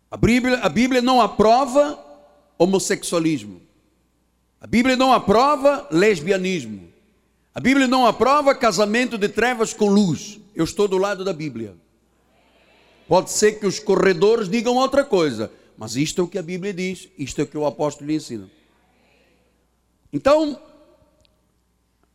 A 0.09 0.17
Bíblia, 0.17 0.57
a 0.57 0.69
Bíblia 0.69 1.01
não 1.03 1.21
aprova 1.21 2.03
homossexualismo. 2.57 3.68
A 4.61 4.67
Bíblia 4.67 4.95
não 4.95 5.13
aprova 5.13 5.87
lesbianismo. 5.89 6.89
A 7.53 7.59
Bíblia 7.59 7.87
não 7.87 8.05
aprova 8.05 8.53
casamento 8.53 9.17
de 9.17 9.29
trevas 9.29 9.73
com 9.73 9.89
luz. 9.89 10.39
Eu 10.53 10.65
estou 10.65 10.87
do 10.87 10.97
lado 10.97 11.23
da 11.23 11.33
Bíblia. 11.33 11.75
Pode 13.07 13.31
ser 13.31 13.53
que 13.59 13.65
os 13.65 13.79
corredores 13.79 14.49
digam 14.49 14.75
outra 14.75 15.03
coisa, 15.03 15.51
mas 15.77 15.95
isto 15.95 16.21
é 16.21 16.23
o 16.23 16.27
que 16.27 16.37
a 16.37 16.43
Bíblia 16.43 16.73
diz, 16.73 17.07
isto 17.17 17.41
é 17.41 17.43
o 17.43 17.47
que 17.47 17.57
o 17.57 17.65
apóstolo 17.65 18.07
lhe 18.07 18.17
ensina. 18.17 18.49
Então, 20.13 20.61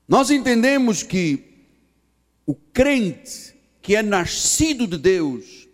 nós 0.06 0.30
entendemos 0.30 1.02
que 1.02 1.66
o 2.46 2.54
crente 2.54 3.54
que 3.80 3.96
é 3.96 4.02
nascido 4.02 4.86
de 4.86 4.98
Deus, 4.98 5.66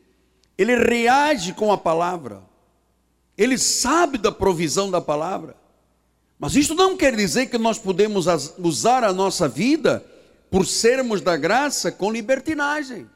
ele 0.56 0.76
reage 0.76 1.52
com 1.52 1.70
a 1.72 1.76
palavra, 1.76 2.42
ele 3.36 3.58
sabe 3.58 4.16
da 4.18 4.32
provisão 4.32 4.90
da 4.90 5.00
palavra. 5.00 5.59
Mas 6.40 6.56
isto 6.56 6.74
não 6.74 6.96
quer 6.96 7.14
dizer 7.14 7.46
que 7.46 7.58
nós 7.58 7.78
podemos 7.78 8.24
usar 8.58 9.04
a 9.04 9.12
nossa 9.12 9.46
vida 9.46 10.02
por 10.50 10.66
sermos 10.66 11.20
da 11.20 11.36
graça 11.36 11.92
com 11.92 12.10
libertinagem. 12.10 13.06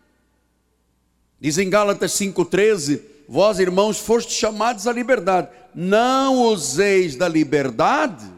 Diz 1.40 1.57
em 1.57 1.71
Gálatas 1.71 2.12
5,13: 2.12 3.00
Vós, 3.26 3.59
irmãos, 3.59 3.99
fostes 3.99 4.37
chamados 4.37 4.87
à 4.87 4.93
liberdade. 4.93 5.49
Não 5.75 6.43
useis 6.43 7.16
da 7.16 7.26
liberdade 7.26 8.31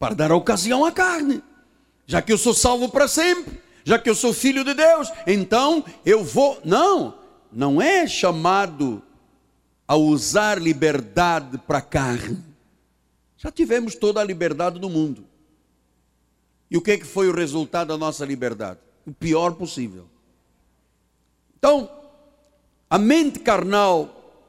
para 0.00 0.16
dar 0.16 0.32
ocasião 0.32 0.84
à 0.84 0.90
carne. 0.90 1.40
Já 2.04 2.20
que 2.20 2.32
eu 2.32 2.38
sou 2.38 2.52
salvo 2.52 2.88
para 2.88 3.06
sempre, 3.06 3.62
já 3.84 4.00
que 4.00 4.10
eu 4.10 4.16
sou 4.16 4.32
filho 4.32 4.64
de 4.64 4.74
Deus, 4.74 5.12
então 5.28 5.84
eu 6.04 6.24
vou. 6.24 6.60
Não, 6.64 7.14
não 7.52 7.80
é 7.80 8.04
chamado 8.04 9.00
a 9.86 9.94
usar 9.94 10.60
liberdade 10.60 11.56
para 11.58 11.78
a 11.78 11.82
carne. 11.82 12.51
Já 13.42 13.50
tivemos 13.50 13.96
toda 13.96 14.20
a 14.20 14.24
liberdade 14.24 14.78
do 14.78 14.88
mundo. 14.88 15.24
E 16.70 16.76
o 16.76 16.80
que, 16.80 16.98
que 16.98 17.04
foi 17.04 17.28
o 17.28 17.34
resultado 17.34 17.88
da 17.88 17.98
nossa 17.98 18.24
liberdade? 18.24 18.78
O 19.04 19.12
pior 19.12 19.54
possível. 19.54 20.06
Então, 21.58 21.90
a 22.88 22.96
mente 22.98 23.40
carnal 23.40 24.46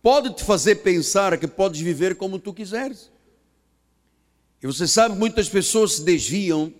pode 0.00 0.32
te 0.32 0.44
fazer 0.44 0.76
pensar 0.76 1.36
que 1.38 1.48
podes 1.48 1.80
viver 1.80 2.14
como 2.14 2.38
tu 2.38 2.54
quiseres. 2.54 3.10
E 4.62 4.66
você 4.66 4.86
sabe, 4.86 5.18
muitas 5.18 5.48
pessoas 5.48 5.94
se 5.94 6.04
desviam 6.04 6.72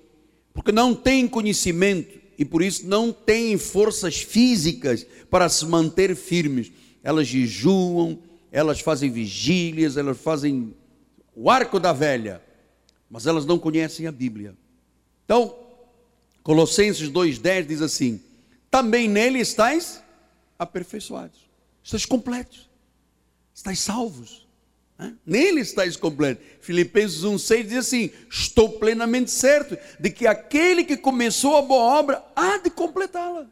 porque 0.55 0.71
não 0.71 0.95
têm 0.95 1.27
conhecimento 1.27 2.17
e 2.39 2.45
por 2.45 2.63
isso 2.63 2.87
não 2.87 3.13
têm 3.13 3.59
forças 3.59 4.19
físicas 4.19 5.05
para 5.29 5.49
se 5.49 5.67
manter 5.67 6.15
firmes. 6.15 6.71
Elas 7.03 7.27
jejuam, 7.27 8.21
elas 8.53 8.81
fazem 8.81 9.11
vigílias, 9.11 9.97
elas 9.97 10.17
fazem 10.17 10.73
o 11.37 11.49
arco 11.49 11.79
da 11.79 11.93
velha, 11.93 12.43
mas 13.09 13.27
elas 13.27 13.47
não 13.47 13.59
conhecem 13.59 14.07
a 14.07 14.13
Bíblia. 14.13 14.57
Então, 15.25 15.55
Colossenses 16.43 17.09
2,10 17.11 17.67
diz 17.67 17.83
assim: 17.83 18.21
também 18.71 19.09
nele 19.09 19.39
estáis 19.39 20.03
aperfeiçoados, 20.59 21.49
estáis 21.83 22.05
completos, 22.05 22.69
estáis 23.55 23.81
salvos. 23.81 24.47
Nele 25.27 25.61
estáis 25.61 25.97
completos. 25.97 26.45
Filipenses 26.61 27.23
1,6 27.23 27.63
diz 27.65 27.79
assim: 27.79 28.11
Estou 28.31 28.79
plenamente 28.79 29.31
certo 29.31 29.79
de 30.01 30.11
que 30.11 30.27
aquele 30.27 30.85
que 30.85 30.97
começou 30.97 31.57
a 31.57 31.63
boa 31.63 31.99
obra 31.99 32.25
há 32.35 32.59
de 32.59 32.69
completá-la. 32.69 33.47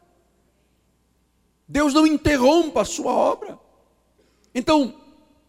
Deus 1.67 1.93
não 1.93 2.05
interrompa 2.05 2.81
a 2.81 2.85
sua 2.85 3.11
obra. 3.11 3.59
Então, 4.53 4.95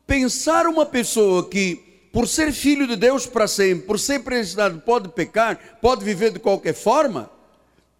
pensar 0.06 0.66
uma 0.66 0.86
pessoa 0.86 1.48
que, 1.48 1.85
por 2.16 2.26
ser 2.26 2.50
filho 2.50 2.86
de 2.86 2.96
Deus 2.96 3.26
para 3.26 3.46
sempre, 3.46 3.86
por 3.86 3.98
ser 3.98 4.20
predestinado, 4.20 4.80
pode 4.80 5.10
pecar, 5.10 5.76
pode 5.82 6.02
viver 6.02 6.32
de 6.32 6.38
qualquer 6.38 6.72
forma, 6.72 7.30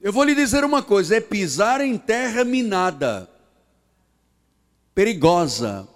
eu 0.00 0.10
vou 0.10 0.24
lhe 0.24 0.34
dizer 0.34 0.64
uma 0.64 0.82
coisa: 0.82 1.16
é 1.16 1.20
pisar 1.20 1.82
em 1.82 1.98
terra 1.98 2.42
minada, 2.42 3.28
perigosa, 4.94 5.86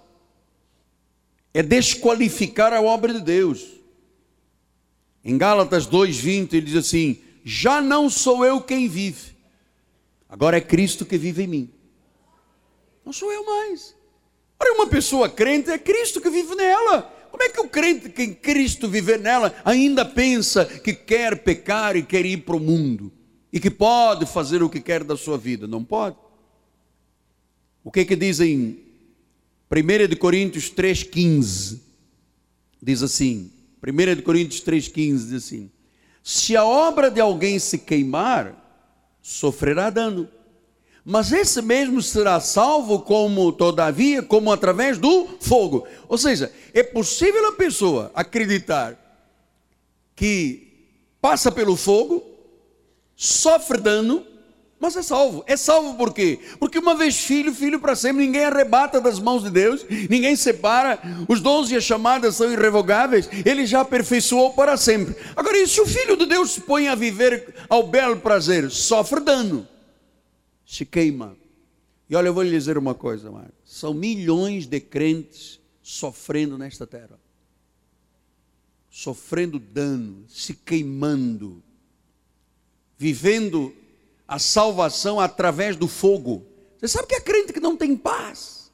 é 1.51 1.63
desqualificar 1.63 2.73
a 2.73 2.79
obra 2.79 3.11
de 3.11 3.21
Deus. 3.21 3.71
Em 5.25 5.35
Gálatas 5.35 5.87
2,20 5.87 6.53
ele 6.53 6.67
diz 6.67 6.75
assim: 6.75 7.23
Já 7.43 7.81
não 7.81 8.07
sou 8.07 8.45
eu 8.45 8.61
quem 8.61 8.87
vive, 8.87 9.35
agora 10.29 10.57
é 10.57 10.61
Cristo 10.61 11.07
que 11.07 11.17
vive 11.17 11.45
em 11.45 11.47
mim. 11.47 11.73
Não 13.03 13.11
sou 13.11 13.31
eu 13.31 13.43
mais. 13.43 13.95
Para 14.59 14.75
uma 14.75 14.85
pessoa 14.85 15.27
crente, 15.27 15.71
é 15.71 15.79
Cristo 15.79 16.21
que 16.21 16.29
vive 16.29 16.53
nela. 16.53 17.20
Como 17.31 17.41
é 17.41 17.49
que 17.49 17.61
o 17.61 17.69
crente 17.69 18.09
que 18.09 18.23
em 18.23 18.33
Cristo 18.33 18.89
viver 18.89 19.17
nela 19.17 19.55
ainda 19.63 20.03
pensa 20.03 20.65
que 20.65 20.93
quer 20.93 21.41
pecar 21.43 21.95
e 21.95 22.03
quer 22.03 22.25
ir 22.25 22.43
para 22.43 22.57
o 22.57 22.59
mundo? 22.59 23.11
E 23.53 23.59
que 23.59 23.71
pode 23.71 24.25
fazer 24.25 24.61
o 24.61 24.69
que 24.69 24.81
quer 24.81 25.03
da 25.03 25.15
sua 25.15 25.37
vida? 25.37 25.65
Não 25.65 25.83
pode. 25.83 26.17
O 27.83 27.89
que 27.89 28.03
que 28.03 28.15
diz 28.15 28.41
em 28.41 28.79
1 29.71 30.15
Coríntios 30.17 30.69
3,15? 30.69 31.79
Diz 32.81 33.01
assim, 33.01 33.49
1 33.81 34.21
Coríntios 34.21 34.61
3,15 34.61 34.93
diz 35.29 35.33
assim: 35.33 35.71
Se 36.21 36.55
a 36.55 36.65
obra 36.65 37.09
de 37.09 37.21
alguém 37.21 37.57
se 37.57 37.77
queimar, 37.77 38.55
sofrerá 39.21 39.89
dano 39.89 40.27
mas 41.03 41.31
esse 41.31 41.61
mesmo 41.61 42.01
será 42.01 42.39
salvo 42.39 42.99
como, 42.99 43.51
todavia, 43.51 44.21
como 44.21 44.51
através 44.51 44.97
do 44.97 45.27
fogo. 45.39 45.87
Ou 46.07 46.17
seja, 46.17 46.51
é 46.73 46.83
possível 46.83 47.47
a 47.47 47.53
pessoa 47.53 48.11
acreditar 48.13 48.97
que 50.15 50.87
passa 51.19 51.51
pelo 51.51 51.75
fogo, 51.75 52.23
sofre 53.15 53.79
dano, 53.79 54.23
mas 54.79 54.95
é 54.95 55.01
salvo. 55.01 55.43
É 55.47 55.57
salvo 55.57 55.95
por 55.95 56.13
quê? 56.13 56.39
Porque 56.59 56.77
uma 56.77 56.93
vez 56.93 57.17
filho, 57.17 57.51
filho 57.51 57.79
para 57.79 57.95
sempre, 57.95 58.23
ninguém 58.23 58.45
arrebata 58.45 59.01
das 59.01 59.19
mãos 59.19 59.43
de 59.43 59.49
Deus, 59.49 59.83
ninguém 60.07 60.35
separa, 60.35 60.99
os 61.27 61.41
dons 61.41 61.71
e 61.71 61.75
as 61.75 61.83
chamadas 61.83 62.35
são 62.35 62.51
irrevogáveis, 62.51 63.27
ele 63.43 63.65
já 63.65 63.81
aperfeiçoou 63.81 64.53
para 64.53 64.77
sempre. 64.77 65.15
Agora, 65.35 65.57
e 65.57 65.67
se 65.67 65.81
o 65.81 65.87
filho 65.87 66.15
de 66.15 66.27
Deus 66.27 66.51
se 66.51 66.61
põe 66.61 66.87
a 66.87 66.95
viver 66.95 67.55
ao 67.67 67.87
belo 67.87 68.17
prazer, 68.17 68.69
sofre 68.69 69.19
dano 69.19 69.67
se 70.71 70.85
queima. 70.85 71.35
E 72.09 72.15
olha, 72.15 72.27
eu 72.29 72.33
vou 72.33 72.43
lhe 72.43 72.49
dizer 72.49 72.77
uma 72.77 72.95
coisa, 72.95 73.29
Marcos. 73.29 73.53
São 73.65 73.93
milhões 73.93 74.65
de 74.65 74.79
crentes 74.79 75.59
sofrendo 75.83 76.57
nesta 76.57 76.87
terra. 76.87 77.19
Sofrendo 78.89 79.59
dano, 79.59 80.23
se 80.29 80.53
queimando, 80.53 81.61
vivendo 82.97 83.75
a 84.25 84.39
salvação 84.39 85.19
através 85.19 85.75
do 85.75 85.89
fogo. 85.89 86.45
Você 86.79 86.87
sabe 86.87 87.07
que 87.09 87.15
é 87.15 87.19
crente 87.19 87.51
que 87.51 87.59
não 87.59 87.75
tem 87.75 87.97
paz. 87.97 88.71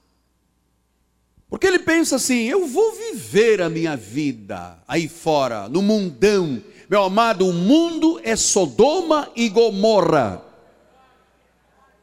Porque 1.50 1.66
ele 1.66 1.80
pensa 1.80 2.18
assim: 2.18 2.44
eu 2.44 2.68
vou 2.68 2.94
viver 2.94 3.60
a 3.60 3.70
minha 3.70 3.98
vida 3.98 4.78
aí 4.88 5.08
fora, 5.08 5.68
no 5.68 5.82
mundão. 5.82 6.62
Meu 6.88 7.02
amado, 7.04 7.48
o 7.48 7.54
mundo 7.54 8.22
é 8.24 8.36
Sodoma 8.36 9.32
e 9.36 9.50
Gomorra. 9.50 10.47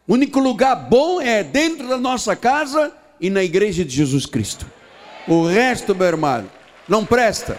O 0.07 0.13
único 0.13 0.39
lugar 0.39 0.75
bom 0.77 1.19
é 1.19 1.43
dentro 1.43 1.89
da 1.89 1.97
nossa 1.97 2.37
casa 2.37 2.93
e 3.19 3.31
na 3.31 3.43
igreja 3.43 3.83
de 3.83 3.97
Jesus 3.97 4.27
Cristo. 4.27 4.67
O 5.27 5.47
resto, 5.47 5.95
meu 5.95 6.07
irmão, 6.07 6.45
não 6.87 7.07
presta. 7.07 7.59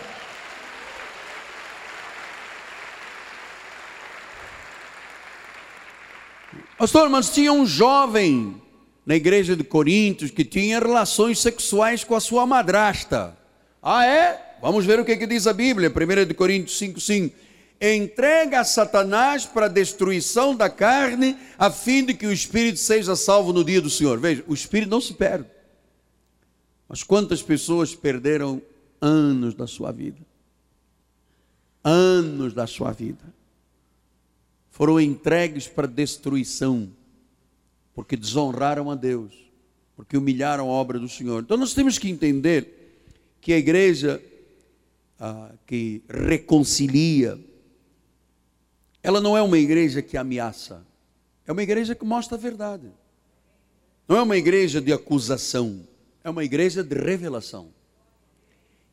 Pastor, 6.78 7.10
mas 7.10 7.32
tinha 7.32 7.52
um 7.52 7.66
jovem 7.66 8.62
na 9.04 9.16
igreja 9.16 9.56
de 9.56 9.64
Coríntios 9.64 10.30
que 10.30 10.46
tinha 10.46 10.80
relações 10.80 11.40
sexuais 11.40 12.04
com 12.04 12.14
a 12.14 12.20
sua 12.20 12.46
madrasta. 12.46 13.36
Ah, 13.82 14.06
é? 14.06 14.58
Vamos 14.62 14.86
ver 14.86 15.00
o 15.00 15.06
que, 15.06 15.18
que 15.18 15.26
diz 15.26 15.48
a 15.48 15.54
Bíblia, 15.54 15.90
1 15.90 16.34
Coríntios 16.36 16.78
5, 16.78 17.00
5 17.00 17.36
entrega 17.82 18.62
a 18.62 18.64
Satanás 18.64 19.46
para 19.46 19.66
a 19.66 19.70
destruição 19.70 20.56
da 20.56 20.70
carne, 20.70 21.38
a 21.58 21.70
fim 21.70 22.06
de 22.06 22.14
que 22.14 22.26
o 22.26 22.32
espírito 22.32 22.80
seja 22.80 23.16
salvo 23.16 23.52
no 23.52 23.64
dia 23.64 23.82
do 23.82 23.90
Senhor. 23.90 24.20
Veja, 24.20 24.44
o 24.48 24.54
espírito 24.54 24.90
não 24.90 25.02
se 25.02 25.14
perde. 25.14 25.50
Mas 26.88 27.04
quantas 27.04 27.42
pessoas 27.42 27.96
perderam 27.96 28.62
anos 29.02 29.54
da 29.54 29.68
sua 29.68 29.92
vida? 29.92 30.20
Anos 31.84 32.54
da 32.54 32.66
sua 32.66 32.92
vida. 32.92 33.34
Foram 34.72 35.00
entregues 35.00 35.68
para 35.68 35.88
destruição, 35.88 36.90
porque 37.94 38.18
desonraram 38.18 38.92
a 38.92 38.96
Deus, 38.96 39.34
porque 39.96 40.18
humilharam 40.18 40.66
a 40.66 40.74
obra 40.74 41.00
do 41.00 41.08
Senhor. 41.08 41.44
Então 41.44 41.58
nós 41.58 41.74
temos 41.74 41.98
que 41.98 42.10
entender 42.10 42.98
que 43.40 43.54
a 43.54 43.58
igreja 43.58 44.22
ah, 45.20 45.52
que 45.66 46.02
reconcilia, 46.10 47.40
ela 49.06 49.22
não 49.22 49.38
é 49.38 49.42
uma 49.44 49.60
igreja 49.60 50.02
que 50.02 50.18
ameaça, 50.18 50.84
é 51.46 51.52
uma 51.52 51.62
igreja 51.62 51.94
que 51.94 52.04
mostra 52.04 52.36
a 52.36 52.40
verdade. 52.40 52.88
Não 54.08 54.18
é 54.18 54.22
uma 54.24 54.36
igreja 54.36 54.82
de 54.82 54.92
acusação, 54.92 55.82
é 56.24 56.30
uma 56.30 56.44
igreja 56.44 56.84
de 56.84 56.96
revelação. 56.96 57.68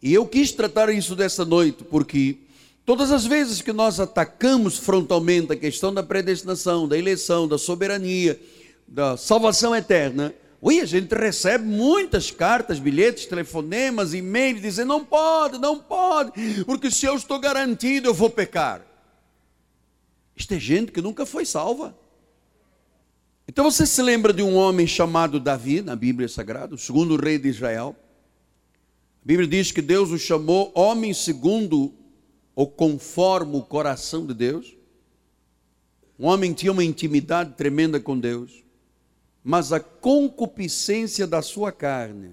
E 0.02 0.12
eu 0.12 0.26
quis 0.26 0.52
tratar 0.52 0.90
isso 0.90 1.16
dessa 1.16 1.46
noite, 1.46 1.82
porque 1.84 2.36
todas 2.84 3.10
as 3.10 3.24
vezes 3.24 3.62
que 3.62 3.72
nós 3.72 4.00
atacamos 4.00 4.76
frontalmente 4.76 5.50
a 5.50 5.56
questão 5.56 5.94
da 5.94 6.02
predestinação, 6.02 6.86
da 6.86 6.98
eleição, 6.98 7.48
da 7.48 7.56
soberania, 7.56 8.38
da 8.86 9.16
salvação 9.16 9.74
eterna, 9.74 10.34
Ui, 10.60 10.78
a 10.78 10.84
gente 10.84 11.12
recebe 11.12 11.64
muitas 11.64 12.30
cartas, 12.30 12.78
bilhetes, 12.78 13.26
telefonemas, 13.26 14.14
e-mails, 14.14 14.62
dizendo: 14.62 14.88
não 14.88 15.04
pode, 15.04 15.58
não 15.58 15.76
pode, 15.76 16.32
porque 16.64 16.88
se 16.88 17.04
eu 17.04 17.16
estou 17.16 17.40
garantido, 17.40 18.08
eu 18.08 18.14
vou 18.14 18.30
pecar. 18.30 18.91
Isto 20.36 20.54
é 20.54 20.60
gente 20.60 20.92
que 20.92 21.00
nunca 21.00 21.26
foi 21.26 21.44
salva. 21.44 21.96
Então 23.46 23.70
você 23.70 23.84
se 23.86 24.00
lembra 24.00 24.32
de 24.32 24.42
um 24.42 24.54
homem 24.54 24.86
chamado 24.86 25.40
Davi, 25.40 25.82
na 25.82 25.96
Bíblia 25.96 26.28
Sagrada, 26.28 26.74
o 26.74 26.78
segundo 26.78 27.16
rei 27.16 27.38
de 27.38 27.48
Israel? 27.48 27.96
A 29.22 29.26
Bíblia 29.26 29.46
diz 29.46 29.70
que 29.70 29.82
Deus 29.82 30.10
o 30.10 30.18
chamou 30.18 30.72
homem 30.74 31.12
segundo 31.12 31.92
ou 32.54 32.66
conforme 32.66 33.56
o 33.56 33.62
coração 33.62 34.26
de 34.26 34.34
Deus. 34.34 34.76
Um 36.18 36.26
homem 36.26 36.52
tinha 36.52 36.72
uma 36.72 36.84
intimidade 36.84 37.54
tremenda 37.54 37.98
com 37.98 38.18
Deus, 38.18 38.62
mas 39.42 39.72
a 39.72 39.80
concupiscência 39.80 41.26
da 41.26 41.42
sua 41.42 41.72
carne, 41.72 42.30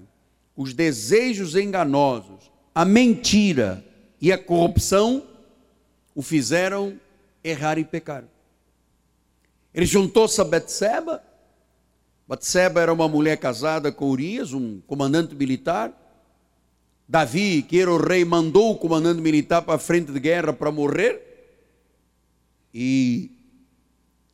os 0.56 0.72
desejos 0.72 1.56
enganosos, 1.56 2.50
a 2.74 2.84
mentira 2.84 3.84
e 4.20 4.32
a 4.32 4.38
corrupção 4.38 5.26
o 6.14 6.22
fizeram 6.22 6.98
errar 7.42 7.78
e 7.78 7.84
pecar. 7.84 8.24
Ele 9.72 9.86
juntou-se 9.86 10.40
a 10.40 10.44
Betseba. 10.44 11.22
Betseba 12.28 12.80
era 12.80 12.92
uma 12.92 13.08
mulher 13.08 13.36
casada 13.36 13.90
com 13.90 14.10
Urias, 14.10 14.52
um 14.52 14.80
comandante 14.86 15.34
militar. 15.34 15.92
Davi, 17.08 17.62
que 17.62 17.80
era 17.80 17.90
o 17.90 17.96
rei, 17.96 18.24
mandou 18.24 18.70
o 18.70 18.78
comandante 18.78 19.20
militar 19.20 19.62
para 19.62 19.74
a 19.74 19.78
frente 19.78 20.12
de 20.12 20.20
guerra 20.20 20.52
para 20.52 20.70
morrer. 20.70 21.20
E 22.72 23.32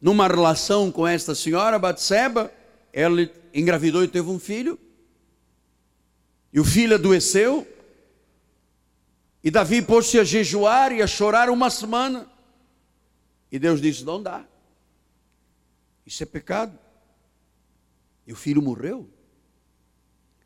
numa 0.01 0.29
relação 0.29 0.93
com 0.93 1.07
esta 1.07 1.35
senhora, 1.35 1.79
Batseba, 1.79 2.53
ela 2.93 3.31
engravidou 3.55 4.05
e 4.05 4.09
teve 4.09 4.29
um 4.29 4.39
filho. 4.39 4.79
E 6.53 6.61
o 6.61 6.65
filho 6.65 6.95
adoeceu. 6.95 7.67
E 9.43 9.51
Davi 9.51 9.81
pôs-se 9.81 10.19
a 10.19 10.25
jejuar 10.25 10.93
e 10.93 11.01
a 11.01 11.07
chorar 11.07 11.49
uma 11.49 11.71
semana. 11.71 12.27
E 13.51 13.59
Deus 13.59 13.81
disse: 13.81 14.05
Não 14.05 14.23
dá. 14.23 14.45
Isso 16.05 16.23
é 16.23 16.27
pecado. 16.27 16.79
E 18.27 18.33
o 18.33 18.37
filho 18.37 18.63
morreu. 18.63 19.09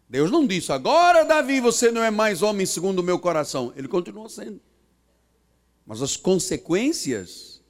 Deus 0.08 0.30
não 0.30 0.46
disse: 0.46 0.72
Agora, 0.72 1.24
Davi, 1.24 1.60
você 1.60 1.90
não 1.90 2.02
é 2.02 2.10
mais 2.10 2.42
homem 2.42 2.66
segundo 2.66 2.98
o 2.98 3.02
meu 3.02 3.18
coração. 3.18 3.72
Ele 3.76 3.88
continua 3.88 4.28
sendo. 4.28 4.60
Mas 5.86 6.02
as 6.02 6.16
consequências, 6.16 7.62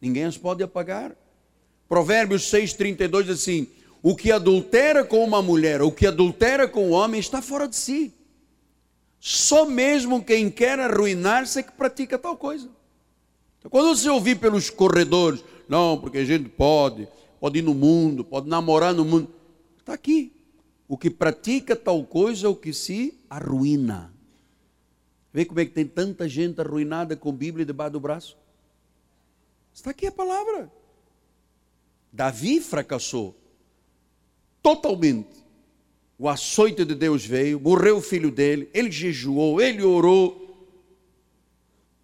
ninguém 0.00 0.24
as 0.24 0.38
pode 0.38 0.62
apagar. 0.62 1.16
Provérbios 1.88 2.50
6,32 2.50 3.22
diz 3.24 3.40
assim: 3.40 3.68
O 4.02 4.16
que 4.16 4.32
adultera 4.32 5.04
com 5.04 5.22
uma 5.24 5.42
mulher, 5.42 5.82
o 5.82 5.92
que 5.92 6.06
adultera 6.06 6.66
com 6.66 6.90
o 6.90 6.92
homem, 6.92 7.20
está 7.20 7.42
fora 7.42 7.68
de 7.68 7.76
si. 7.76 8.14
Só 9.20 9.66
mesmo 9.66 10.24
quem 10.24 10.50
quer 10.50 10.78
arruinar-se 10.78 11.58
é 11.58 11.62
que 11.62 11.72
pratica 11.72 12.18
tal 12.18 12.36
coisa. 12.36 12.68
Quando 13.70 13.96
você 13.96 14.08
ouvir 14.08 14.36
pelos 14.36 14.70
corredores, 14.70 15.44
não, 15.68 15.98
porque 15.98 16.18
a 16.18 16.24
gente 16.24 16.48
pode, 16.48 17.08
pode 17.40 17.58
ir 17.58 17.62
no 17.62 17.74
mundo, 17.74 18.24
pode 18.24 18.48
namorar 18.48 18.94
no 18.94 19.04
mundo, 19.04 19.28
está 19.78 19.94
aqui. 19.94 20.32
O 20.88 20.96
que 20.96 21.10
pratica 21.10 21.74
tal 21.74 22.04
coisa 22.04 22.46
é 22.46 22.50
o 22.50 22.54
que 22.54 22.72
se 22.72 23.14
arruina. 23.28 24.12
Vê 25.32 25.44
como 25.44 25.60
é 25.60 25.64
que 25.64 25.72
tem 25.72 25.86
tanta 25.86 26.28
gente 26.28 26.60
arruinada 26.60 27.16
com 27.16 27.32
Bíblia 27.32 27.66
debaixo 27.66 27.92
do 27.92 28.00
braço? 28.00 28.36
Está 29.74 29.90
aqui 29.90 30.06
a 30.06 30.12
palavra. 30.12 30.70
Davi 32.12 32.60
fracassou 32.60 33.36
totalmente. 34.62 35.44
O 36.18 36.28
açoite 36.28 36.84
de 36.84 36.94
Deus 36.94 37.26
veio, 37.26 37.60
morreu 37.60 37.98
o 37.98 38.00
filho 38.00 38.30
dele, 38.30 38.70
ele 38.72 38.90
jejuou, 38.90 39.60
ele 39.60 39.82
orou. 39.82 40.45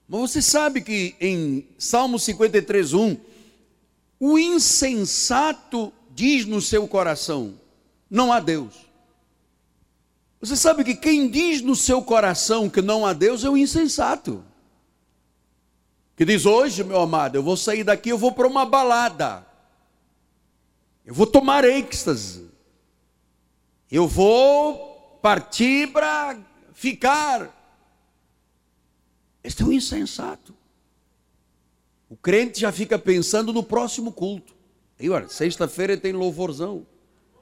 Mas 0.08 0.20
você 0.20 0.42
sabe 0.42 0.80
que 0.82 1.14
em 1.20 1.66
Salmo 1.78 2.18
53, 2.18 2.92
1, 2.92 3.16
o 4.20 4.38
insensato 4.38 5.92
diz 6.10 6.44
no 6.46 6.60
seu 6.60 6.86
coração: 6.86 7.54
não 8.10 8.32
há 8.32 8.40
Deus. 8.40 8.74
Você 10.40 10.56
sabe 10.56 10.84
que 10.84 10.94
quem 10.94 11.28
diz 11.30 11.62
no 11.62 11.76
seu 11.76 12.02
coração 12.02 12.68
que 12.68 12.82
não 12.82 13.06
há 13.06 13.12
Deus 13.12 13.44
é 13.44 13.48
o 13.48 13.56
insensato. 13.56 14.44
Que 16.16 16.24
diz: 16.24 16.44
hoje, 16.44 16.84
meu 16.84 17.00
amado, 17.00 17.36
eu 17.36 17.42
vou 17.42 17.56
sair 17.56 17.84
daqui, 17.84 18.10
eu 18.10 18.18
vou 18.18 18.32
para 18.32 18.46
uma 18.46 18.66
balada. 18.66 19.46
Eu 21.04 21.14
vou 21.14 21.26
tomar 21.26 21.64
êxtase. 21.64 22.50
Eu 23.90 24.06
vou 24.06 25.18
partir 25.22 25.92
para 25.92 26.36
ficar. 26.72 27.61
Este 29.42 29.62
é 29.62 29.66
um 29.66 29.72
insensato. 29.72 30.54
O 32.08 32.16
crente 32.16 32.60
já 32.60 32.70
fica 32.70 32.98
pensando 32.98 33.52
no 33.52 33.62
próximo 33.62 34.12
culto. 34.12 34.54
E 35.00 35.08
olha, 35.10 35.28
sexta-feira 35.28 35.96
tem 35.96 36.12
louvorzão. 36.12 36.86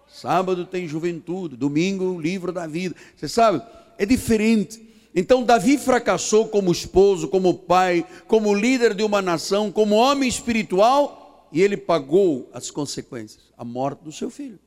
Sábado 0.07 0.65
tem 0.65 0.89
juventude, 0.89 1.57
domingo 1.57 2.21
livro 2.21 2.53
da 2.53 2.67
vida. 2.67 2.95
Você 3.17 3.29
sabe, 3.29 3.63
é 3.99 4.07
diferente. 4.07 4.89
Então 5.15 5.43
Davi 5.43 5.77
fracassou 5.77 6.49
como 6.49 6.73
esposo, 6.73 7.29
como 7.29 7.55
pai, 7.55 8.07
como 8.27 8.55
líder 8.55 8.95
de 8.95 9.03
uma 9.03 9.21
nação, 9.21 9.71
como 9.71 9.95
homem 9.95 10.29
espiritual 10.29 11.49
e 11.53 11.61
ele 11.61 11.77
pagou 11.77 12.49
as 12.53 12.71
consequências, 12.71 13.53
a 13.57 13.65
morte 13.65 14.05
do 14.05 14.13
seu 14.13 14.31
filho. 14.31 14.59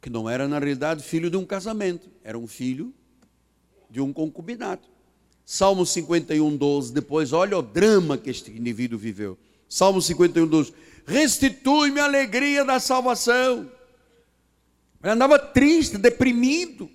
Que 0.00 0.08
não 0.08 0.28
era, 0.28 0.48
na 0.48 0.58
realidade, 0.58 1.02
filho 1.02 1.30
de 1.30 1.36
um 1.36 1.44
casamento, 1.44 2.10
era 2.24 2.38
um 2.38 2.46
filho 2.46 2.92
de 3.90 4.00
um 4.00 4.12
concubinato. 4.12 4.88
Salmo 5.44 5.84
51, 5.84 6.56
12. 6.56 6.92
Depois, 6.92 7.32
olha 7.32 7.58
o 7.58 7.62
drama 7.62 8.16
que 8.16 8.30
este 8.30 8.50
indivíduo 8.50 8.98
viveu. 8.98 9.38
Salmo 9.68 10.00
51, 10.00 10.46
12. 10.46 10.72
Restitui-me 11.06 12.00
a 12.00 12.04
alegria 12.04 12.64
da 12.64 12.78
salvação. 12.78 13.70
Ele 15.02 15.12
andava 15.12 15.38
triste, 15.38 15.98
deprimido, 15.98 16.88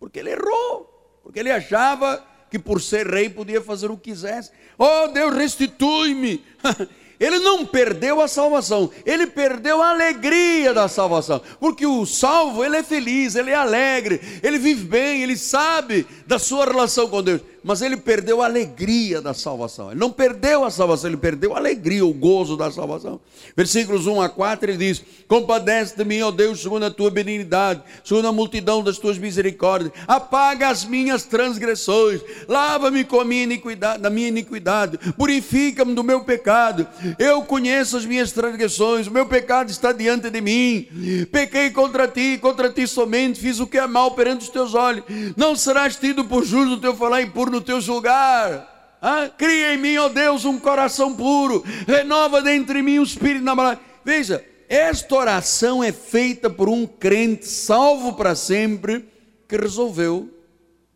porque 0.00 0.18
ele 0.18 0.30
errou, 0.30 1.20
porque 1.22 1.38
ele 1.38 1.50
achava 1.50 2.24
que 2.50 2.58
por 2.58 2.80
ser 2.80 3.06
rei 3.06 3.28
podia 3.28 3.60
fazer 3.60 3.90
o 3.90 3.96
que 3.96 4.10
quisesse. 4.10 4.50
Oh 4.78 5.08
Deus, 5.08 5.34
restitui-me. 5.34 6.42
Ele 7.20 7.40
não 7.40 7.66
perdeu 7.66 8.20
a 8.20 8.28
salvação, 8.28 8.92
ele 9.04 9.26
perdeu 9.26 9.82
a 9.82 9.90
alegria 9.90 10.72
da 10.72 10.86
salvação, 10.86 11.42
porque 11.58 11.84
o 11.84 12.06
salvo, 12.06 12.64
ele 12.64 12.76
é 12.76 12.82
feliz, 12.84 13.34
ele 13.34 13.50
é 13.50 13.56
alegre, 13.56 14.20
ele 14.40 14.56
vive 14.56 14.84
bem, 14.84 15.22
ele 15.22 15.36
sabe 15.36 16.06
da 16.28 16.38
sua 16.38 16.64
relação 16.64 17.08
com 17.08 17.20
Deus 17.20 17.40
mas 17.62 17.82
ele 17.82 17.96
perdeu 17.96 18.40
a 18.42 18.46
alegria 18.46 19.20
da 19.20 19.34
salvação. 19.34 19.90
Ele 19.90 20.00
não 20.00 20.10
perdeu 20.10 20.64
a 20.64 20.70
salvação, 20.70 21.10
ele 21.10 21.16
perdeu 21.16 21.54
a 21.54 21.58
alegria, 21.58 22.04
o 22.04 22.12
gozo 22.12 22.56
da 22.56 22.70
salvação. 22.70 23.20
Versículos 23.56 24.06
1 24.06 24.20
a 24.20 24.28
4 24.28 24.70
ele 24.70 24.78
diz: 24.78 25.02
Compadece 25.26 25.96
de 25.96 26.04
mim, 26.04 26.22
ó 26.22 26.30
Deus, 26.30 26.60
segundo 26.60 26.84
a 26.84 26.90
tua 26.90 27.10
benignidade, 27.10 27.82
segundo 28.04 28.28
a 28.28 28.32
multidão 28.32 28.82
das 28.82 28.98
tuas 28.98 29.18
misericórdias, 29.18 29.92
apaga 30.06 30.68
as 30.68 30.84
minhas 30.84 31.24
transgressões, 31.24 32.20
lava-me 32.48 33.04
com 33.04 33.20
a 33.20 33.24
minha 33.24 33.42
iniquidade, 33.42 34.02
da 34.02 34.10
minha 34.10 34.28
iniquidade, 34.28 34.98
purifica-me 35.16 35.94
do 35.94 36.04
meu 36.04 36.24
pecado. 36.24 36.86
Eu 37.18 37.42
conheço 37.42 37.96
as 37.96 38.06
minhas 38.06 38.32
transgressões, 38.32 39.06
o 39.06 39.10
meu 39.10 39.26
pecado 39.26 39.70
está 39.70 39.92
diante 39.92 40.30
de 40.30 40.40
mim. 40.40 40.88
Pequei 41.30 41.70
contra 41.70 42.08
ti, 42.08 42.38
contra 42.40 42.70
ti 42.70 42.86
somente, 42.86 43.40
fiz 43.40 43.60
o 43.60 43.66
que 43.66 43.78
é 43.78 43.86
mal 43.86 44.12
perante 44.12 44.44
os 44.44 44.48
teus 44.48 44.74
olhos. 44.74 45.04
Não 45.36 45.54
serás 45.56 45.96
tido 45.96 46.24
por 46.24 46.44
justo 46.44 46.70
no 46.70 46.80
teu 46.80 46.94
falar 46.94 47.22
e 47.22 47.26
puro 47.26 47.57
no 47.58 47.64
teu 47.64 47.80
julgar. 47.80 48.98
Ah, 49.00 49.28
cria 49.28 49.74
em 49.74 49.78
mim, 49.78 49.96
ó 49.96 50.08
Deus, 50.08 50.44
um 50.44 50.58
coração 50.58 51.14
puro, 51.14 51.62
renova 51.86 52.42
dentro 52.42 52.74
de 52.74 52.82
mim 52.82 52.98
o 52.98 53.04
espírito 53.04 53.44
na 53.44 53.78
Veja, 54.04 54.44
esta 54.68 55.14
oração 55.14 55.82
é 55.82 55.92
feita 55.92 56.50
por 56.50 56.68
um 56.68 56.86
crente 56.86 57.46
salvo 57.46 58.14
para 58.14 58.34
sempre 58.34 59.08
que 59.46 59.56
resolveu 59.56 60.28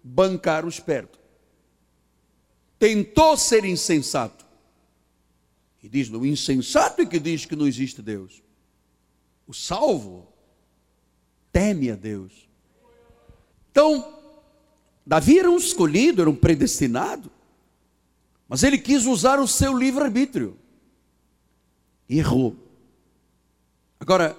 bancar 0.02 0.64
o 0.64 0.68
esperto. 0.68 1.18
Tentou 2.78 3.36
ser 3.36 3.64
insensato. 3.64 4.44
E 5.82 5.88
diz: 5.88 6.08
no 6.08 6.26
insensato 6.26 7.02
é 7.02 7.06
que 7.06 7.20
diz 7.20 7.44
que 7.44 7.56
não 7.56 7.66
existe 7.66 8.02
Deus. 8.02 8.42
O 9.46 9.54
salvo 9.54 10.28
teme 11.52 11.90
a 11.90 11.94
Deus. 11.94 12.48
Então, 13.70 14.21
Davi 15.06 15.38
era 15.38 15.50
um 15.50 15.56
escolhido, 15.56 16.22
era 16.22 16.30
um 16.30 16.34
predestinado, 16.34 17.30
mas 18.48 18.62
ele 18.62 18.78
quis 18.78 19.06
usar 19.06 19.40
o 19.40 19.48
seu 19.48 19.76
livre-arbítrio 19.76 20.56
errou. 22.18 22.56
Agora, 23.98 24.36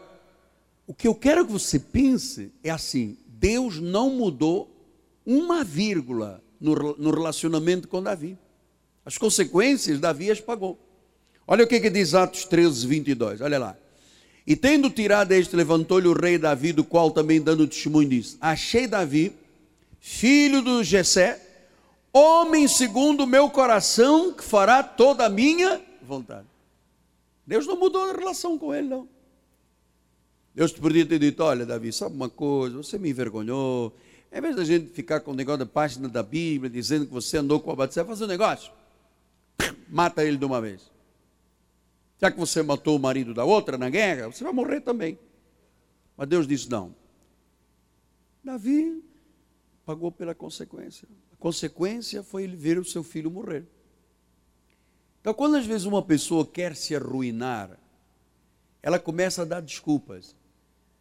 o 0.86 0.94
que 0.94 1.08
eu 1.08 1.16
quero 1.16 1.46
que 1.46 1.52
você 1.52 1.80
pense 1.80 2.52
é 2.64 2.70
assim: 2.70 3.18
Deus 3.28 3.80
não 3.80 4.10
mudou 4.10 4.70
uma 5.26 5.64
vírgula 5.64 6.44
no, 6.60 6.76
no 6.98 7.12
relacionamento 7.12 7.88
com 7.88 8.04
Davi. 8.04 8.38
As 9.06 9.18
consequências, 9.18 10.00
Davi 10.00 10.32
as 10.32 10.40
pagou. 10.40 10.80
Olha 11.46 11.66
o 11.66 11.68
que, 11.68 11.80
que 11.80 11.90
diz 11.90 12.14
Atos 12.14 12.46
13, 12.46 12.88
22, 12.88 13.42
olha 13.42 13.60
lá. 13.60 13.78
E 14.46 14.56
tendo 14.56 14.90
tirado 14.90 15.32
este, 15.32 15.56
levantou-lhe 15.56 16.08
o 16.08 16.14
rei 16.14 16.38
Davi, 16.38 16.74
do 16.74 16.84
qual 16.84 17.12
também 17.12 17.42
dando 17.42 17.68
testemunho 17.68 18.10
disse: 18.10 18.38
Achei 18.42 18.88
Davi 18.88 19.34
filho 20.06 20.62
do 20.62 20.84
Jessé, 20.84 21.42
homem 22.12 22.68
segundo 22.68 23.22
o 23.22 23.28
meu 23.28 23.50
coração, 23.50 24.34
que 24.34 24.44
fará 24.44 24.84
toda 24.84 25.26
a 25.26 25.30
minha 25.30 25.82
vontade. 26.02 26.46
Deus 27.48 27.66
não 27.66 27.80
mudou 27.80 28.10
a 28.10 28.12
relação 28.12 28.58
com 28.58 28.76
ele, 28.76 28.90
não. 28.90 29.08
Deus 30.54 30.74
te 30.74 30.82
podia 30.82 31.06
ter 31.06 31.20
dito: 31.20 31.42
olha, 31.42 31.66
Davi, 31.66 31.94
sabe 31.94 32.14
uma 32.14 32.30
coisa, 32.30 32.76
você 32.76 32.98
me 32.98 33.10
envergonhou. 33.10 33.96
Em 34.30 34.42
vez 34.42 34.58
da 34.58 34.66
gente 34.66 34.92
ficar 34.92 35.22
com 35.22 35.32
o 35.32 35.34
negócio 35.34 35.60
da 35.60 35.66
página 35.66 36.10
da 36.10 36.22
Bíblia, 36.22 36.70
dizendo 36.70 37.06
que 37.06 37.14
você 37.14 37.38
andou 37.38 37.62
com 37.62 37.72
a 37.72 37.76
Batseba, 37.76 38.08
faz 38.08 38.22
um 38.22 38.28
negócio. 38.28 38.74
Mata 39.88 40.22
ele 40.26 40.36
de 40.36 40.44
uma 40.44 40.60
vez. 40.60 40.92
Já 42.20 42.30
que 42.30 42.38
você 42.38 42.62
matou 42.62 42.98
o 42.98 43.00
marido 43.00 43.34
da 43.34 43.46
outra 43.46 43.78
na 43.78 43.90
guerra, 43.90 44.28
você 44.28 44.44
vai 44.44 44.52
morrer 44.52 44.82
também. 44.82 45.18
Mas 46.18 46.28
Deus 46.28 46.46
disse: 46.46 46.70
não. 46.70 46.94
Davi 48.44 49.02
pagou 49.86 50.12
pela 50.12 50.34
consequência. 50.34 51.08
A 51.32 51.36
consequência 51.36 52.24
foi 52.24 52.44
ele 52.44 52.56
ver 52.56 52.78
o 52.78 52.86
seu 52.86 53.04
filho 53.04 53.30
morrer. 53.30 53.66
Então, 55.22 55.34
quando 55.34 55.56
às 55.56 55.66
vezes 55.66 55.86
uma 55.86 56.02
pessoa 56.02 56.46
quer 56.46 56.76
se 56.76 56.96
arruinar, 56.96 57.80
ela 58.82 59.00
começa 59.00 59.42
a 59.42 59.46
dar 59.46 59.62
desculpas. 59.62 60.36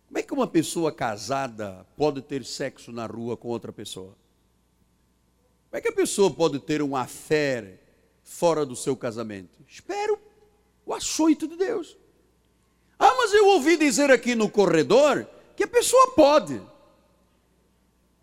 Como 0.07 0.19
é 0.19 0.23
que 0.23 0.33
uma 0.33 0.47
pessoa 0.47 0.93
casada 0.93 1.87
pode 1.97 2.23
ter 2.23 2.45
sexo 2.45 2.93
na 2.93 3.07
rua 3.07 3.37
com 3.37 3.49
outra 3.49 3.73
pessoa? 3.73 4.17
Como 5.69 5.79
é 5.79 5.81
que 5.81 5.89
a 5.89 5.93
pessoa 5.93 6.31
pode 6.31 6.59
ter 6.61 6.83
um 6.83 6.95
affair 6.95 7.81
fora 8.23 8.65
do 8.65 8.77
seu 8.77 8.97
casamento? 8.97 9.59
Espero 9.67 10.21
o 10.85 10.93
açoito 10.93 11.49
de 11.49 11.57
Deus. 11.57 11.97
Ah, 12.99 13.15
mas 13.17 13.33
eu 13.33 13.47
ouvi 13.47 13.77
dizer 13.77 14.11
aqui 14.11 14.35
no 14.35 14.49
corredor 14.49 15.27
que 15.57 15.65
a 15.65 15.69
pessoa 15.69 16.13
pode. 16.13 16.61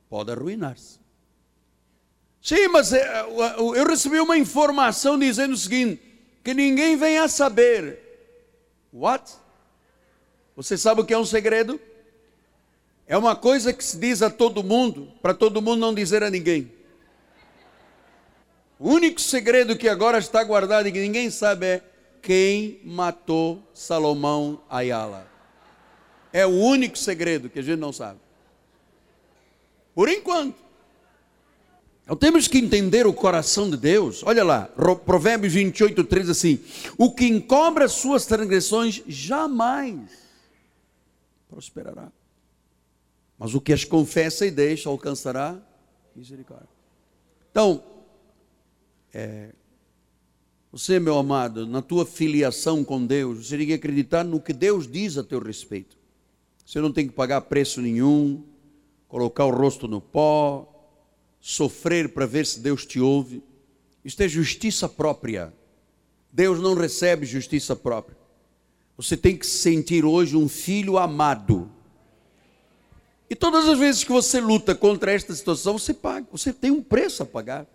Pode 0.10 0.32
arruinar-se. 0.32 1.00
Sim, 2.42 2.68
mas 2.70 2.94
eh, 2.94 3.26
eu 3.76 3.86
recebi 3.86 4.20
uma 4.20 4.38
informação 4.38 5.20
dizendo 5.20 5.54
o 5.54 5.58
seguinte: 5.58 6.02
que 6.44 6.54
ninguém 6.54 6.98
venha 6.98 7.24
a 7.24 7.28
saber. 7.28 8.00
What? 8.92 9.32
Você 10.56 10.78
sabe 10.78 11.02
o 11.02 11.06
que 11.06 11.14
é 11.14 11.18
um 11.18 11.26
segredo? 11.26 11.80
É 13.06 13.18
uma 13.18 13.36
coisa 13.36 13.72
que 13.74 13.84
se 13.84 13.98
diz 13.98 14.22
a 14.22 14.30
todo 14.30 14.64
mundo, 14.64 15.12
para 15.22 15.34
todo 15.34 15.62
mundo 15.62 15.80
não 15.80 15.94
dizer 15.94 16.24
a 16.24 16.30
ninguém. 16.30 16.72
O 18.80 18.90
único 18.90 19.20
segredo 19.20 19.78
que 19.78 19.90
agora 19.90 20.18
está 20.18 20.44
guardado 20.44 20.88
e 20.88 20.92
que 20.92 21.00
ninguém 21.00 21.30
sabe 21.30 21.66
é 21.66 21.82
quem 22.22 22.80
matou 22.84 23.62
Salomão 23.74 24.62
Ayala. 24.70 25.28
É 26.32 26.46
o 26.46 26.50
único 26.50 26.98
segredo 26.98 27.50
que 27.50 27.60
a 27.60 27.62
gente 27.62 27.80
não 27.80 27.92
sabe. 27.92 28.20
Por 29.94 30.10
enquanto. 30.10 30.56
Então 32.04 32.16
temos 32.18 32.48
que 32.48 32.58
entender 32.58 33.06
o 33.06 33.14
coração 33.14 33.70
de 33.70 33.78
Deus. 33.78 34.24
Olha 34.24 34.44
lá, 34.44 34.68
Provérbios 35.06 35.54
28, 35.54 36.04
3 36.04 36.30
assim: 36.30 36.60
O 36.98 37.12
que 37.12 37.26
encobre 37.26 37.84
as 37.84 37.92
suas 37.92 38.26
transgressões 38.26 39.04
jamais 39.08 40.10
prosperará. 41.48 42.12
Mas 43.38 43.54
o 43.54 43.62
que 43.62 43.72
as 43.72 43.84
confessa 43.84 44.46
e 44.46 44.52
deixa 44.52 44.90
alcançará 44.90 45.58
misericórdia. 46.16 46.68
Então, 47.52 47.84
é, 49.14 49.54
você, 50.72 51.00
meu 51.00 51.18
amado, 51.18 51.66
na 51.66 51.82
tua 51.82 52.06
filiação 52.06 52.84
com 52.84 53.06
Deus, 53.06 53.48
você 53.48 53.58
tem 53.58 53.68
que 53.68 53.74
acreditar 53.74 54.24
no 54.24 54.40
que 54.40 54.54
Deus 54.54 54.88
diz 54.88 55.18
a 55.18 55.24
teu 55.24 55.40
respeito. 55.40 55.98
Você 56.66 56.80
não 56.80 56.92
tem 56.92 57.08
que 57.08 57.14
pagar 57.14 57.42
preço 57.42 57.82
nenhum, 57.82 58.44
colocar 59.10 59.44
o 59.46 59.50
rosto 59.50 59.88
no 59.88 60.00
pó, 60.00 60.66
sofrer 61.42 62.14
para 62.14 62.26
ver 62.26 62.46
se 62.46 62.60
Deus 62.62 62.86
te 62.86 63.00
ouve. 63.00 63.44
Isto 64.06 64.22
é 64.22 64.28
justiça 64.30 64.88
própria. 64.88 65.52
Deus 66.32 66.62
não 66.62 66.76
recebe 66.76 67.26
justiça 67.26 67.76
própria. 67.76 68.18
Você 68.96 69.18
tem 69.18 69.36
que 69.36 69.46
se 69.46 69.58
sentir 69.58 70.06
hoje 70.06 70.38
um 70.38 70.48
filho 70.48 70.98
amado. 70.98 71.70
E 73.30 73.36
todas 73.36 73.68
as 73.68 73.78
vezes 73.78 74.04
que 74.04 74.12
você 74.12 74.40
luta 74.40 74.76
contra 74.76 75.12
esta 75.12 75.34
situação, 75.34 75.78
você 75.78 75.94
paga, 75.94 76.28
você 76.32 76.54
tem 76.54 76.72
um 76.72 76.82
preço 76.82 77.24
a 77.24 77.26
pagar. 77.26 77.68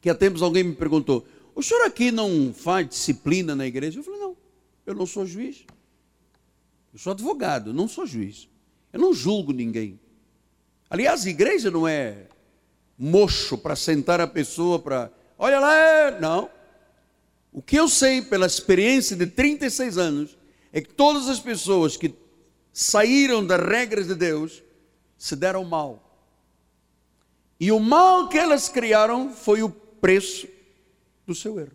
Que 0.00 0.08
há 0.08 0.14
tempos 0.14 0.42
alguém 0.42 0.64
me 0.64 0.74
perguntou: 0.74 1.26
o 1.54 1.62
senhor 1.62 1.84
aqui 1.84 2.10
não 2.10 2.52
faz 2.52 2.88
disciplina 2.88 3.54
na 3.54 3.66
igreja? 3.66 3.98
Eu 3.98 4.04
falei: 4.04 4.20
não, 4.20 4.36
eu 4.86 4.94
não 4.94 5.06
sou 5.06 5.26
juiz. 5.26 5.64
Eu 6.92 6.98
sou 6.98 7.12
advogado, 7.12 7.74
não 7.74 7.88
sou 7.88 8.06
juiz. 8.06 8.48
Eu 8.92 9.00
não 9.00 9.12
julgo 9.12 9.52
ninguém. 9.52 9.98
Aliás, 10.88 11.26
a 11.26 11.30
igreja 11.30 11.70
não 11.70 11.86
é 11.86 12.26
mocho 12.98 13.58
para 13.58 13.76
sentar 13.76 14.20
a 14.20 14.26
pessoa 14.26 14.78
para, 14.78 15.10
olha 15.38 15.60
lá, 15.60 15.74
é. 15.74 16.20
não. 16.20 16.50
O 17.52 17.60
que 17.60 17.76
eu 17.76 17.88
sei 17.88 18.22
pela 18.22 18.46
experiência 18.46 19.16
de 19.16 19.26
36 19.26 19.98
anos 19.98 20.38
é 20.72 20.80
que 20.80 20.92
todas 20.92 21.28
as 21.28 21.40
pessoas 21.40 21.96
que 21.96 22.14
saíram 22.72 23.44
das 23.44 23.60
regras 23.60 24.06
de 24.06 24.14
Deus 24.14 24.62
se 25.16 25.34
deram 25.34 25.64
mal. 25.64 26.02
E 27.58 27.72
o 27.72 27.80
mal 27.80 28.28
que 28.28 28.36
elas 28.36 28.68
criaram 28.68 29.32
foi 29.32 29.62
o 29.62 29.70
preço 29.70 30.46
do 31.26 31.34
seu 31.34 31.58
erro. 31.58 31.72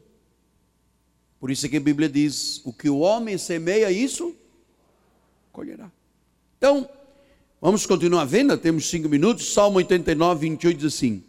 Por 1.40 1.50
isso 1.50 1.66
é 1.66 1.70
que 1.70 1.78
a 1.78 1.82
Bíblia 1.82 2.08
diz: 2.08 2.62
o 2.64 2.72
que 2.72 2.88
o 2.88 3.00
homem 3.00 3.38
semeia, 3.38 3.92
isso 3.92 4.36
colherá. 5.52 5.92
Então, 6.58 6.88
Vamos 7.64 7.86
continuar 7.86 8.26
vendo, 8.26 8.58
temos 8.58 8.90
cinco 8.90 9.08
minutos. 9.08 9.54
Salmo 9.54 9.78
89, 9.78 10.40
28 10.50 10.78
diz 10.80 10.96
assim: 10.96 11.24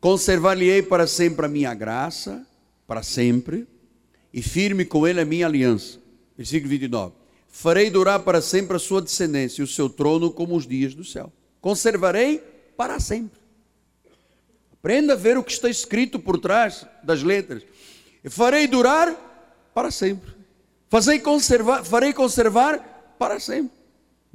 Conservar-lhe-ei 0.00 0.82
para 0.82 1.06
sempre 1.06 1.44
a 1.44 1.48
minha 1.50 1.74
graça, 1.74 2.46
para 2.86 3.02
sempre, 3.02 3.66
e 4.32 4.40
firme 4.40 4.86
com 4.86 5.06
ele 5.06 5.20
a 5.20 5.24
minha 5.26 5.44
aliança. 5.44 5.98
Versículo 6.34 6.70
29. 6.70 7.12
Farei 7.46 7.90
durar 7.90 8.20
para 8.20 8.40
sempre 8.40 8.74
a 8.74 8.78
sua 8.78 9.02
descendência 9.02 9.60
e 9.60 9.64
o 9.64 9.66
seu 9.66 9.90
trono 9.90 10.30
como 10.30 10.56
os 10.56 10.66
dias 10.66 10.94
do 10.94 11.04
céu. 11.04 11.30
Conservarei 11.60 12.38
para 12.74 12.98
sempre. 12.98 13.38
Aprenda 14.72 15.12
a 15.12 15.16
ver 15.16 15.36
o 15.36 15.44
que 15.44 15.52
está 15.52 15.68
escrito 15.68 16.18
por 16.18 16.38
trás 16.38 16.86
das 17.02 17.22
letras. 17.22 17.62
Farei 18.30 18.66
durar 18.66 19.14
para 19.74 19.90
sempre. 19.90 20.32
Fazei 20.88 21.18
conservar, 21.18 21.84
farei 21.84 22.14
conservar 22.14 23.14
para 23.18 23.38
sempre. 23.38 23.75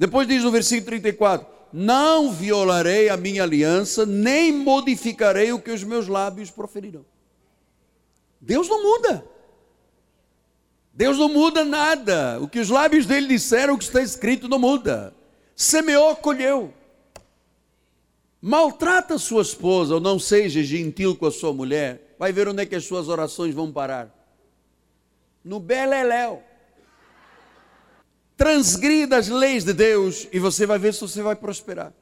Depois 0.02 0.28
diz 0.28 0.44
no 0.44 0.50
versículo 0.50 0.88
34: 0.88 1.46
Não 1.72 2.32
violarei 2.32 3.08
a 3.08 3.16
minha 3.16 3.44
aliança, 3.44 4.04
nem 4.04 4.52
modificarei 4.52 5.54
o 5.54 5.62
que 5.62 5.70
os 5.70 5.84
meus 5.84 6.08
lábios 6.08 6.50
proferiram. 6.50 7.06
Deus 8.42 8.68
não 8.68 8.82
muda. 8.82 9.24
Deus 10.92 11.20
não 11.20 11.30
muda 11.30 11.64
nada. 11.64 12.40
O 12.42 12.48
que 12.48 12.58
os 12.58 12.68
lábios 12.68 13.06
dele 13.06 13.28
disseram, 13.28 13.76
o 13.76 13.78
que 13.78 13.84
está 13.84 14.02
escrito, 14.02 14.50
não 14.50 14.58
muda. 14.58 15.14
Semeou, 15.56 16.16
colheu. 16.16 16.74
Maltrata 18.42 19.20
sua 19.20 19.44
esposa, 19.44 19.94
ou 19.94 20.00
não 20.00 20.18
seja 20.18 20.64
gentil 20.64 21.16
com 21.16 21.28
a 21.28 21.32
sua 21.32 21.54
mulher, 21.54 22.16
vai 22.18 22.34
ver 22.34 22.48
onde 22.48 22.64
é 22.64 22.66
que 22.66 22.74
as 22.74 22.86
suas 22.86 23.08
orações 23.08 23.54
vão 23.54 23.72
parar. 23.72 24.10
No 25.46 25.60
beleléu 25.60 26.42
transgrida 28.42 29.18
as 29.18 29.28
leis 29.28 29.64
de 29.64 29.72
Deus 29.72 30.28
e 30.34 30.40
você 30.40 30.66
vai 30.66 30.80
ver 30.80 30.96
se 30.96 31.02
você 31.02 31.22
vai 31.22 31.36
prosperar. 31.36 31.94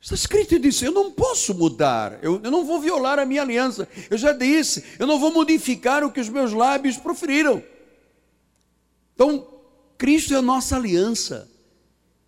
Está 0.00 0.16
escrito 0.16 0.56
e 0.56 0.58
disse: 0.58 0.84
Eu 0.84 0.90
não 0.90 1.12
posso 1.12 1.54
mudar, 1.54 2.18
eu, 2.20 2.40
eu, 2.42 2.50
não 2.50 2.64
vou 2.64 2.80
violar 2.80 3.20
a 3.20 3.24
minha 3.24 3.42
aliança. 3.42 3.88
Eu 4.10 4.18
já 4.18 4.32
disse, 4.32 4.82
eu 4.98 5.06
não 5.06 5.20
vou 5.20 5.32
modificar 5.32 6.02
o 6.02 6.10
que 6.10 6.18
os 6.18 6.28
meus 6.28 6.52
lábios 6.52 6.96
proferiram. 6.96 7.62
Então, 9.14 9.46
Cristo 9.96 10.34
é 10.34 10.38
a 10.38 10.42
nossa 10.42 10.74
aliança, 10.74 11.48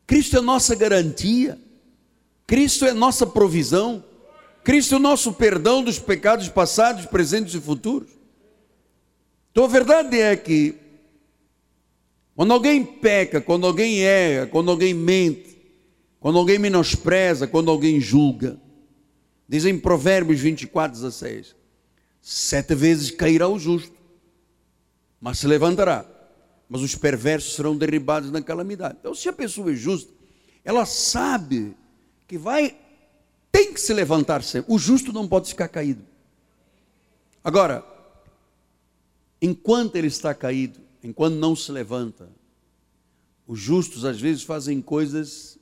Cristo 0.06 0.36
é 0.36 0.38
a 0.38 0.42
nossa 0.42 0.76
garantia, 0.76 1.58
Cristo 2.46 2.86
é 2.86 2.90
a 2.90 2.94
nossa 2.94 3.26
provisão, 3.26 4.04
Cristo 4.62 4.94
é 4.94 4.96
o 4.96 5.00
nosso 5.00 5.32
perdão 5.32 5.82
dos 5.82 5.98
pecados 5.98 6.48
passados, 6.48 7.04
presentes 7.04 7.52
e 7.56 7.60
futuros. 7.60 8.10
Então, 9.50 9.64
a 9.64 9.68
verdade 9.68 10.20
é 10.20 10.36
que 10.36 10.86
quando 12.38 12.52
alguém 12.52 12.84
peca, 12.84 13.40
quando 13.40 13.66
alguém 13.66 14.00
erra, 14.04 14.46
quando 14.46 14.70
alguém 14.70 14.94
mente, 14.94 15.58
quando 16.20 16.38
alguém 16.38 16.56
menospreza, 16.56 17.48
quando 17.48 17.68
alguém 17.68 18.00
julga, 18.00 18.60
dizem 19.48 19.76
Provérbios 19.76 20.38
24, 20.38 20.96
16: 20.96 21.56
sete 22.22 22.76
vezes 22.76 23.10
cairá 23.10 23.48
o 23.48 23.58
justo, 23.58 23.98
mas 25.20 25.40
se 25.40 25.48
levantará, 25.48 26.06
mas 26.68 26.80
os 26.80 26.94
perversos 26.94 27.56
serão 27.56 27.76
derribados 27.76 28.30
na 28.30 28.40
calamidade. 28.40 28.98
Então, 29.00 29.16
se 29.16 29.28
a 29.28 29.32
pessoa 29.32 29.72
é 29.72 29.74
justa, 29.74 30.12
ela 30.64 30.86
sabe 30.86 31.76
que 32.28 32.38
vai, 32.38 32.76
tem 33.50 33.74
que 33.74 33.80
se 33.80 33.92
levantar 33.92 34.44
sempre. 34.44 34.72
O 34.72 34.78
justo 34.78 35.12
não 35.12 35.26
pode 35.26 35.48
ficar 35.48 35.66
caído. 35.66 36.06
Agora, 37.42 37.84
enquanto 39.42 39.96
ele 39.96 40.06
está 40.06 40.32
caído, 40.32 40.86
enquanto 41.02 41.34
não 41.34 41.54
se 41.54 41.70
levanta. 41.72 42.30
Os 43.46 43.58
justos 43.58 44.04
às 44.04 44.20
vezes 44.20 44.42
fazem 44.42 44.80
coisas 44.82 45.58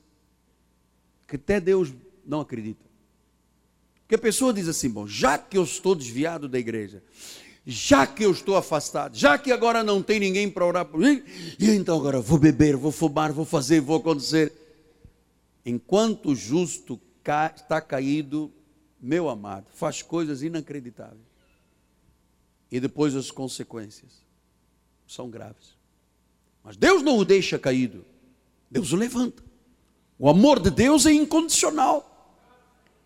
que 1.27 1.35
até 1.35 1.59
Deus 1.59 1.93
não 2.25 2.41
acredita. 2.41 2.85
Porque 4.01 4.15
a 4.15 4.19
pessoa 4.19 4.53
diz 4.53 4.67
assim: 4.67 4.89
bom, 4.89 5.07
já 5.07 5.37
que 5.37 5.57
eu 5.57 5.63
estou 5.63 5.95
desviado 5.95 6.47
da 6.47 6.59
igreja, 6.59 7.03
já 7.65 8.05
que 8.07 8.23
eu 8.23 8.31
estou 8.31 8.55
afastado, 8.55 9.15
já 9.15 9.37
que 9.37 9.51
agora 9.51 9.83
não 9.83 10.01
tem 10.01 10.19
ninguém 10.19 10.49
para 10.49 10.65
orar 10.65 10.85
por 10.85 10.99
mim, 10.99 11.23
e 11.59 11.69
então 11.71 11.97
agora 11.97 12.19
vou 12.19 12.37
beber, 12.37 12.75
vou 12.75 12.91
fumar, 12.91 13.31
vou 13.31 13.45
fazer, 13.45 13.81
vou 13.81 13.97
acontecer. 13.97 14.53
Enquanto 15.65 16.29
o 16.29 16.35
justo 16.35 16.99
está 17.19 17.81
caído, 17.81 18.51
meu 19.01 19.27
amado, 19.27 19.67
faz 19.73 20.01
coisas 20.01 20.41
inacreditáveis. 20.41 21.27
E 22.71 22.79
depois 22.79 23.15
as 23.15 23.31
consequências 23.31 24.26
são 25.07 25.29
graves. 25.29 25.75
Mas 26.63 26.75
Deus 26.75 27.01
não 27.01 27.17
o 27.17 27.25
deixa 27.25 27.57
caído, 27.57 28.05
Deus 28.69 28.91
o 28.91 28.95
levanta. 28.95 29.43
O 30.19 30.29
amor 30.29 30.59
de 30.59 30.69
Deus 30.69 31.05
é 31.05 31.13
incondicional. 31.13 32.13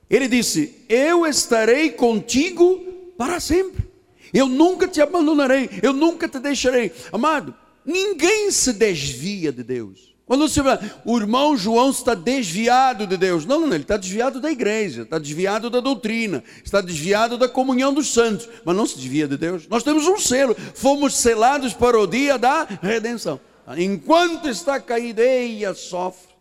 Ele 0.10 0.28
disse: 0.28 0.84
Eu 0.90 1.26
estarei 1.26 1.92
contigo 1.92 2.80
para 3.18 3.40
sempre. 3.40 3.90
Eu 4.34 4.48
nunca 4.48 4.88
te 4.88 5.02
abandonarei, 5.02 5.70
eu 5.84 5.94
nunca 5.94 6.28
te 6.28 6.40
deixarei. 6.40 6.92
Amado, 7.12 7.54
ninguém 7.86 8.50
se 8.50 8.74
desvia 8.74 9.52
de 9.52 9.64
Deus. 9.64 10.11
Quando 10.32 10.48
você 10.48 10.64
fala, 10.64 10.80
o 11.04 11.18
irmão 11.18 11.58
João 11.58 11.90
está 11.90 12.14
desviado 12.14 13.06
de 13.06 13.18
Deus. 13.18 13.46
Não, 13.46 13.60
não, 13.60 13.68
ele 13.68 13.84
está 13.84 13.98
desviado 13.98 14.40
da 14.40 14.50
igreja, 14.50 15.02
está 15.02 15.20
desviado 15.20 15.70
da 15.70 15.82
doutrina, 15.82 16.42
está 16.64 16.80
desviado 16.80 17.38
da 17.38 17.50
comunhão 17.50 17.94
dos 17.94 18.14
santos, 18.14 18.48
mas 18.64 18.74
não 18.74 18.88
se 18.88 18.96
desvia 18.96 19.28
de 19.28 19.36
Deus. 19.36 19.68
Nós 19.68 19.84
temos 19.84 20.08
um 20.08 20.18
selo, 20.18 20.56
fomos 20.74 21.18
selados 21.18 21.74
para 21.74 22.00
o 22.00 22.08
dia 22.08 22.38
da 22.38 22.64
redenção. 22.82 23.42
Enquanto 23.78 24.48
está 24.48 24.80
caído, 24.80 25.20
eia, 25.20 25.74
sofre. 25.74 26.32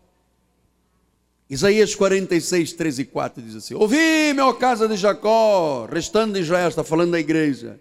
Isaías 1.49 1.93
46, 1.93 2.71
13 2.71 3.01
e 3.01 3.05
4 3.05 3.43
diz 3.43 3.57
assim: 3.57 3.73
Ouvi, 3.73 4.31
meu 4.33 4.53
casa 4.53 4.87
de 4.87 4.95
Jacó, 4.95 5.85
restando 5.91 6.35
de 6.35 6.39
Israel, 6.39 6.69
está 6.69 6.81
falando 6.81 7.11
da 7.11 7.19
igreja. 7.19 7.77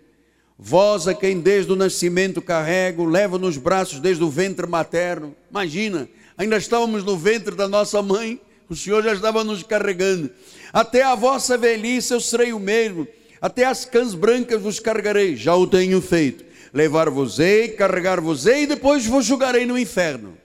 Vós 0.62 1.08
a 1.08 1.14
quem 1.14 1.40
desde 1.40 1.72
o 1.72 1.76
nascimento 1.76 2.42
carrego, 2.42 3.06
levo 3.06 3.38
nos 3.38 3.56
braços 3.56 3.98
desde 3.98 4.22
o 4.22 4.28
ventre 4.28 4.66
materno. 4.66 5.34
Imagina, 5.50 6.06
ainda 6.36 6.58
estávamos 6.58 7.02
no 7.02 7.16
ventre 7.16 7.54
da 7.54 7.66
nossa 7.66 8.02
mãe, 8.02 8.38
o 8.68 8.76
Senhor 8.76 9.02
já 9.02 9.14
estava 9.14 9.42
nos 9.42 9.62
carregando. 9.62 10.30
Até 10.70 11.02
a 11.02 11.14
vossa 11.14 11.56
velhice 11.56 12.12
eu 12.12 12.20
serei 12.20 12.52
o 12.52 12.60
mesmo, 12.60 13.08
até 13.40 13.64
as 13.64 13.86
cãs 13.86 14.14
brancas 14.14 14.60
vos 14.60 14.78
carregarei, 14.78 15.34
já 15.34 15.56
o 15.56 15.66
tenho 15.66 15.98
feito. 16.02 16.44
Levar-vos-ei, 16.74 17.68
carregar-vos-ei 17.68 18.64
e 18.64 18.66
depois 18.66 19.06
vos 19.06 19.24
julgarei 19.24 19.64
no 19.64 19.78
inferno. 19.78 20.36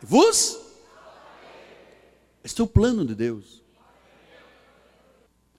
Vos? 0.00 0.60
Este 2.44 2.60
é 2.60 2.64
o 2.64 2.68
plano 2.68 3.04
de 3.04 3.16
Deus. 3.16 3.60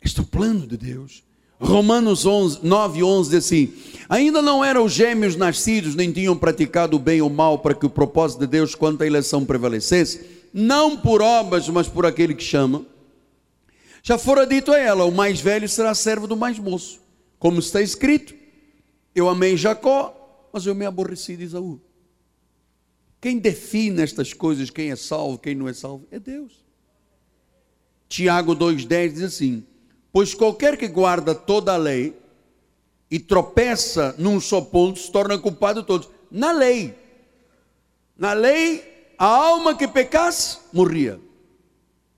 Este 0.02 0.22
é 0.22 0.24
o 0.24 0.26
plano 0.26 0.66
de 0.66 0.78
Deus. 0.78 1.27
Romanos 1.60 2.26
11, 2.26 2.60
9 2.64 3.04
11 3.04 3.30
diz 3.30 3.46
assim: 3.46 3.74
Ainda 4.08 4.42
não 4.42 4.64
eram 4.64 4.88
gêmeos 4.88 5.36
nascidos, 5.36 5.96
nem 5.96 6.12
tinham 6.12 6.38
praticado 6.38 6.96
o 6.96 7.00
bem 7.00 7.22
ou 7.22 7.30
o 7.30 7.34
mal, 7.34 7.60
para 7.60 7.74
que 7.74 7.86
o 7.86 7.90
propósito 7.90 8.42
de 8.42 8.48
Deus 8.48 8.76
quanto 8.76 9.02
à 9.02 9.08
eleição 9.08 9.44
prevalecesse, 9.44 10.26
não 10.54 10.98
por 10.98 11.22
obras, 11.22 11.68
mas 11.70 11.88
por 11.88 12.06
aquele 12.06 12.36
que 12.36 12.44
chama. 12.44 12.86
Já 14.04 14.18
fora 14.18 14.46
dito 14.46 14.72
a 14.72 14.78
ela: 14.78 15.06
O 15.06 15.12
mais 15.12 15.42
velho 15.42 15.68
será 15.68 15.96
servo 15.96 16.28
do 16.28 16.38
mais 16.38 16.60
moço. 16.60 17.02
Como 17.40 17.60
está 17.60 17.82
escrito: 17.82 18.36
Eu 19.16 19.28
amei 19.28 19.58
Jacó, 19.58 20.50
mas 20.54 20.66
eu 20.66 20.76
me 20.76 20.86
aborreci 20.86 21.36
de 21.36 21.44
Isaú. 21.44 21.82
Quem 23.20 23.40
define 23.40 24.04
estas 24.04 24.32
coisas, 24.32 24.70
quem 24.70 24.92
é 24.92 24.96
salvo, 24.96 25.40
quem 25.40 25.56
não 25.56 25.68
é 25.68 25.74
salvo, 25.74 26.06
é 26.12 26.20
Deus. 26.20 26.54
Tiago 28.08 28.56
2,10 28.56 29.14
diz 29.14 29.24
assim 29.24 29.66
Pois 30.12 30.34
qualquer 30.34 30.78
que 30.78 30.88
guarda 30.88 31.36
toda 31.36 31.74
a 31.74 31.78
lei 31.78 32.16
e 33.10 33.20
tropeça 33.20 34.16
num 34.18 34.40
só 34.40 34.62
ponto 34.62 35.00
se 35.00 35.12
torna 35.12 35.38
culpado 35.38 35.84
todos. 35.84 36.10
Na 36.30 36.52
lei. 36.52 36.96
Na 38.18 38.34
lei, 38.34 39.14
a 39.18 39.26
alma 39.26 39.76
que 39.76 39.88
pecasse 39.88 40.58
morria. 40.74 41.20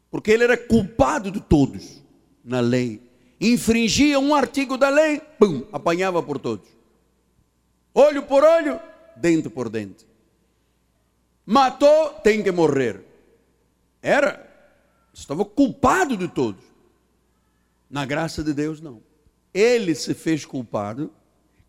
Porque 0.09 0.31
ele 0.31 0.43
era 0.43 0.57
culpado 0.57 1.29
de 1.31 1.39
todos. 1.39 2.01
Na 2.43 2.59
lei. 2.59 3.01
Infringia 3.39 4.19
um 4.19 4.35
artigo 4.35 4.77
da 4.77 4.89
lei, 4.89 5.21
pum, 5.39 5.63
apanhava 5.71 6.21
por 6.21 6.39
todos. 6.39 6.67
Olho 7.93 8.23
por 8.23 8.43
olho, 8.43 8.79
dente 9.15 9.49
por 9.49 9.69
dente. 9.69 10.05
Matou, 11.45 12.09
tem 12.21 12.43
que 12.43 12.51
morrer. 12.51 13.03
Era. 14.01 14.47
Estava 15.13 15.43
culpado 15.45 16.15
de 16.17 16.27
todos. 16.27 16.63
Na 17.89 18.05
graça 18.05 18.43
de 18.43 18.53
Deus, 18.53 18.79
não. 18.79 19.01
Ele 19.53 19.95
se 19.95 20.13
fez 20.13 20.45
culpado, 20.45 21.11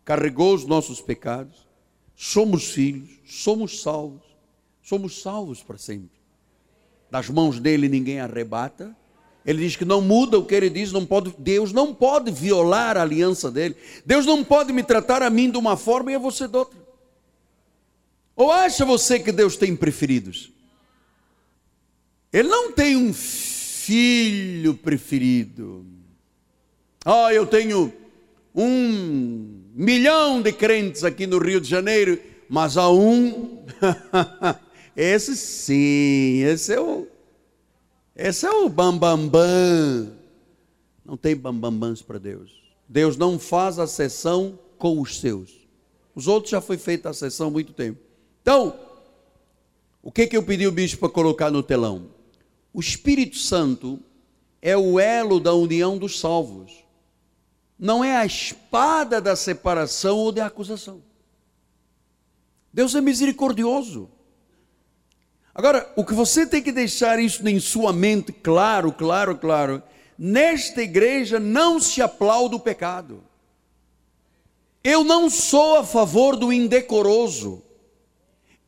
carregou 0.05 0.53
os 0.53 0.65
nossos 0.65 1.01
pecados, 1.01 1.67
somos 2.15 2.71
filhos, 2.71 3.09
somos 3.25 3.81
salvos, 3.81 4.21
somos 4.83 5.21
salvos 5.21 5.63
para 5.63 5.77
sempre. 5.77 6.21
Das 7.09 7.29
mãos 7.29 7.59
dele 7.59 7.89
ninguém 7.89 8.19
arrebata. 8.19 8.95
Ele 9.43 9.63
diz 9.63 9.75
que 9.75 9.83
não 9.83 10.01
muda 10.01 10.37
o 10.37 10.45
que 10.45 10.53
ele 10.53 10.69
diz, 10.69 10.91
não 10.91 11.05
pode, 11.05 11.33
Deus 11.39 11.73
não 11.73 11.93
pode 11.95 12.29
violar 12.29 12.95
a 12.95 13.01
aliança 13.01 13.49
dele. 13.49 13.75
Deus 14.05 14.25
não 14.25 14.43
pode 14.43 14.71
me 14.71 14.83
tratar 14.83 15.23
a 15.23 15.29
mim 15.29 15.49
de 15.49 15.57
uma 15.57 15.75
forma 15.75 16.11
e 16.11 16.15
a 16.15 16.19
você 16.19 16.47
de 16.47 16.55
outra. 16.55 16.79
Ou 18.35 18.51
acha 18.51 18.85
você 18.85 19.19
que 19.19 19.31
Deus 19.31 19.57
tem 19.57 19.75
preferidos? 19.75 20.51
Ele 22.31 22.47
não 22.47 22.71
tem 22.71 22.95
um 22.95 23.11
filho 23.13 24.75
preferido. 24.75 25.85
Oh, 27.03 27.29
eu 27.31 27.47
tenho 27.47 27.91
um 28.53 29.63
milhão 29.73 30.39
de 30.39 30.53
crentes 30.53 31.03
aqui 31.03 31.25
no 31.25 31.39
Rio 31.39 31.59
de 31.59 31.67
Janeiro, 31.67 32.19
mas 32.47 32.77
há 32.77 32.91
um. 32.91 33.65
esse 34.95 35.35
sim, 35.35 36.43
esse 36.43 36.73
é 36.73 36.79
o. 36.79 37.07
Esse 38.15 38.45
é 38.45 38.51
o 38.51 38.69
bambambam. 38.69 39.29
Bam, 39.29 39.29
bam. 39.29 40.13
Não 41.03 41.17
tem 41.17 41.35
bambambãs 41.35 42.03
para 42.03 42.19
Deus. 42.19 42.51
Deus 42.87 43.17
não 43.17 43.39
faz 43.39 43.79
a 43.79 43.87
sessão 43.87 44.59
com 44.77 45.01
os 45.01 45.19
seus. 45.19 45.67
Os 46.13 46.27
outros 46.27 46.51
já 46.51 46.61
foi 46.61 46.77
feita 46.77 47.09
a 47.09 47.13
sessão 47.13 47.47
há 47.47 47.51
muito 47.51 47.73
tempo. 47.73 47.99
Então, 48.43 48.79
o 50.03 50.11
que, 50.11 50.27
que 50.27 50.37
eu 50.37 50.43
pedi 50.43 50.67
o 50.67 50.71
bicho 50.71 50.99
para 50.99 51.09
colocar 51.09 51.49
no 51.49 51.63
telão? 51.63 52.09
O 52.71 52.79
Espírito 52.79 53.37
Santo 53.37 53.99
é 54.61 54.77
o 54.77 54.99
elo 54.99 55.39
da 55.39 55.53
união 55.55 55.97
dos 55.97 56.19
salvos 56.19 56.81
não 57.81 58.03
é 58.03 58.15
a 58.15 58.25
espada 58.27 59.19
da 59.19 59.35
separação 59.35 60.15
ou 60.15 60.31
da 60.31 60.45
acusação. 60.45 61.01
Deus 62.71 62.93
é 62.93 63.01
misericordioso. 63.01 64.07
Agora, 65.53 65.91
o 65.95 66.05
que 66.05 66.13
você 66.13 66.45
tem 66.45 66.61
que 66.61 66.71
deixar 66.71 67.17
isso 67.17 67.45
em 67.49 67.59
sua 67.59 67.91
mente, 67.91 68.31
claro, 68.31 68.91
claro, 68.91 69.35
claro, 69.35 69.81
nesta 70.15 70.83
igreja 70.83 71.39
não 71.39 71.79
se 71.79 72.03
aplaude 72.03 72.53
o 72.53 72.59
pecado. 72.59 73.23
Eu 74.83 75.03
não 75.03 75.27
sou 75.27 75.77
a 75.77 75.83
favor 75.83 76.35
do 76.35 76.53
indecoroso. 76.53 77.63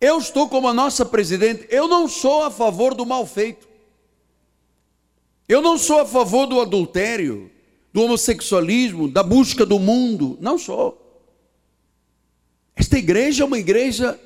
Eu 0.01 0.17
estou 0.17 0.49
como 0.49 0.67
a 0.67 0.73
nossa 0.73 1.05
presidente, 1.05 1.67
eu 1.69 1.87
não 1.87 2.07
sou 2.07 2.43
a 2.43 2.49
favor 2.49 2.95
do 2.95 3.05
mal 3.05 3.27
feito. 3.27 3.69
Eu 5.47 5.61
não 5.61 5.77
sou 5.77 5.99
a 5.99 6.05
favor 6.05 6.47
do 6.47 6.59
adultério 6.59 7.52
do 7.93 8.01
homossexualismo, 8.01 9.07
da 9.07 9.21
busca 9.21 9.65
do 9.65 9.77
mundo. 9.77 10.37
Não 10.41 10.57
sou. 10.57 10.99
Esta 12.75 12.97
igreja 12.97 13.43
é 13.43 13.45
uma 13.45 13.59
igreja 13.59 14.19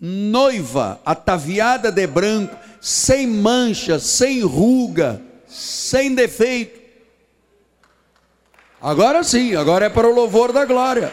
noiva, 0.00 1.00
ataviada 1.04 1.92
de 1.92 2.06
branco, 2.06 2.56
sem 2.80 3.26
mancha, 3.26 4.00
sem 4.00 4.40
ruga, 4.42 5.22
sem 5.46 6.14
defeito. 6.14 6.80
Agora 8.82 9.22
sim, 9.22 9.54
agora 9.54 9.86
é 9.86 9.88
para 9.88 10.08
o 10.08 10.14
louvor 10.14 10.52
da 10.52 10.64
glória. 10.64 11.12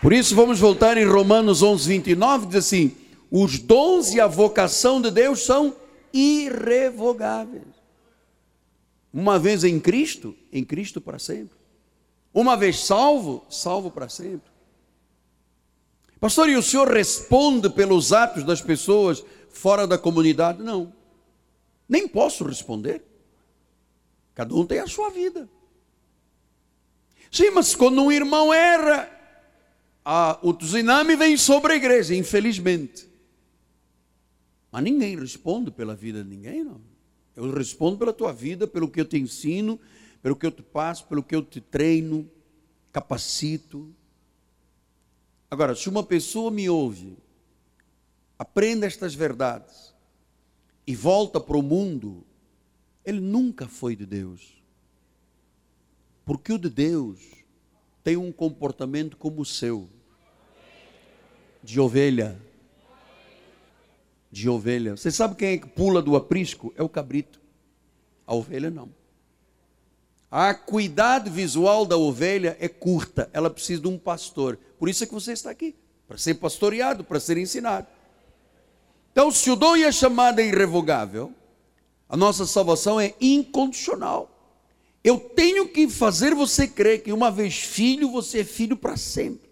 Por 0.00 0.12
isso, 0.12 0.36
vamos 0.36 0.60
voltar 0.60 0.96
em 0.96 1.04
Romanos 1.04 1.62
11, 1.62 1.88
29, 1.88 2.46
diz 2.46 2.56
assim: 2.56 2.96
os 3.28 3.58
dons 3.58 4.14
e 4.14 4.20
a 4.20 4.28
vocação 4.28 5.00
de 5.00 5.10
Deus 5.10 5.44
são 5.44 5.74
irrevogáveis. 6.12 7.74
Uma 9.12 9.38
vez 9.38 9.64
em 9.64 9.80
Cristo, 9.80 10.36
em 10.52 10.64
Cristo 10.64 11.00
para 11.00 11.18
sempre. 11.18 11.56
Uma 12.32 12.56
vez 12.56 12.84
salvo, 12.84 13.44
salvo 13.48 13.90
para 13.90 14.08
sempre. 14.08 14.50
Pastor, 16.20 16.48
e 16.48 16.56
o 16.56 16.62
senhor 16.62 16.88
responde 16.88 17.70
pelos 17.70 18.12
atos 18.12 18.44
das 18.44 18.60
pessoas 18.60 19.24
fora 19.48 19.86
da 19.86 19.96
comunidade? 19.96 20.62
Não. 20.62 20.92
Nem 21.88 22.06
posso 22.06 22.44
responder. 22.44 23.02
Cada 24.34 24.54
um 24.54 24.66
tem 24.66 24.80
a 24.80 24.86
sua 24.86 25.08
vida. 25.08 25.48
Sim, 27.30 27.50
mas 27.50 27.74
quando 27.74 28.02
um 28.02 28.12
irmão 28.12 28.52
erra, 28.52 29.10
a, 30.04 30.38
o 30.42 30.52
tsunami 30.52 31.16
vem 31.16 31.36
sobre 31.36 31.72
a 31.72 31.76
igreja, 31.76 32.14
infelizmente. 32.14 33.08
Mas 34.76 34.84
ninguém 34.84 35.16
responde 35.16 35.70
pela 35.70 35.96
vida 35.96 36.22
de 36.22 36.28
ninguém, 36.28 36.62
não. 36.62 36.82
Eu 37.34 37.50
respondo 37.50 37.96
pela 37.96 38.12
tua 38.12 38.30
vida, 38.30 38.66
pelo 38.66 38.90
que 38.90 39.00
eu 39.00 39.06
te 39.06 39.16
ensino, 39.16 39.80
pelo 40.20 40.36
que 40.36 40.44
eu 40.44 40.50
te 40.50 40.62
passo, 40.62 41.06
pelo 41.06 41.22
que 41.22 41.34
eu 41.34 41.42
te 41.42 41.62
treino, 41.62 42.30
capacito. 42.92 43.90
Agora, 45.50 45.74
se 45.74 45.88
uma 45.88 46.02
pessoa 46.02 46.50
me 46.50 46.68
ouve, 46.68 47.16
aprenda 48.38 48.84
estas 48.84 49.14
verdades 49.14 49.94
e 50.86 50.94
volta 50.94 51.40
para 51.40 51.56
o 51.56 51.62
mundo, 51.62 52.22
ele 53.02 53.20
nunca 53.20 53.66
foi 53.66 53.96
de 53.96 54.04
Deus. 54.04 54.62
Porque 56.22 56.52
o 56.52 56.58
de 56.58 56.68
Deus 56.68 57.18
tem 58.04 58.18
um 58.18 58.30
comportamento 58.30 59.16
como 59.16 59.40
o 59.40 59.46
seu, 59.46 59.88
de 61.62 61.80
ovelha 61.80 62.38
de 64.30 64.48
ovelha. 64.48 64.96
Você 64.96 65.10
sabe 65.10 65.34
quem 65.34 65.48
é 65.50 65.58
que 65.58 65.66
pula 65.66 66.02
do 66.02 66.16
aprisco? 66.16 66.72
É 66.76 66.82
o 66.82 66.88
cabrito. 66.88 67.40
A 68.26 68.34
ovelha 68.34 68.70
não. 68.70 68.90
A 70.30 70.50
acuidade 70.50 71.30
visual 71.30 71.86
da 71.86 71.96
ovelha 71.96 72.56
é 72.60 72.68
curta, 72.68 73.30
ela 73.32 73.48
precisa 73.48 73.82
de 73.82 73.88
um 73.88 73.96
pastor. 73.96 74.58
Por 74.78 74.88
isso 74.88 75.04
é 75.04 75.06
que 75.06 75.14
você 75.14 75.32
está 75.32 75.50
aqui, 75.50 75.74
para 76.06 76.18
ser 76.18 76.34
pastoreado, 76.34 77.04
para 77.04 77.20
ser 77.20 77.38
ensinado. 77.38 77.86
Então, 79.12 79.30
se 79.30 79.50
o 79.50 79.56
dom 79.56 79.76
e 79.76 79.84
a 79.84 79.92
chamada 79.92 80.42
é 80.42 80.46
irrevogável, 80.46 81.32
a 82.08 82.16
nossa 82.16 82.44
salvação 82.44 83.00
é 83.00 83.14
incondicional. 83.20 84.30
Eu 85.02 85.18
tenho 85.18 85.68
que 85.68 85.88
fazer 85.88 86.34
você 86.34 86.66
crer 86.66 87.02
que 87.02 87.12
uma 87.12 87.30
vez 87.30 87.56
filho, 87.58 88.10
você 88.10 88.40
é 88.40 88.44
filho 88.44 88.76
para 88.76 88.96
sempre. 88.96 89.48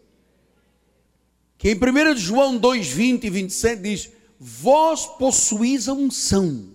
Que 1.57 1.71
em 1.71 1.77
1 1.77 2.17
João 2.17 2.59
2, 2.59 2.89
20 2.89 3.25
e 3.25 3.31
27 3.31 3.81
diz: 3.83 4.11
Vós 4.39 5.07
possuís 5.07 5.89
a 5.89 5.93
unção. 5.93 6.69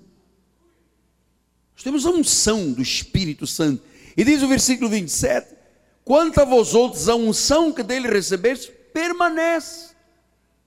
Nós 1.74 1.84
temos 1.84 2.06
a 2.06 2.10
unção 2.10 2.72
do 2.72 2.82
Espírito 2.82 3.48
Santo. 3.48 3.84
E 4.18 4.24
diz 4.24 4.42
o 4.42 4.48
versículo 4.48 4.90
27: 4.90 5.56
Quanto 6.04 6.42
a 6.42 6.46
vós 6.46 6.74
outros, 6.74 7.08
a 7.08 7.16
unção 7.16 7.72
que 7.72 7.84
dele 7.84 8.08
recebeste 8.08 8.72
permanece. 8.94 9.90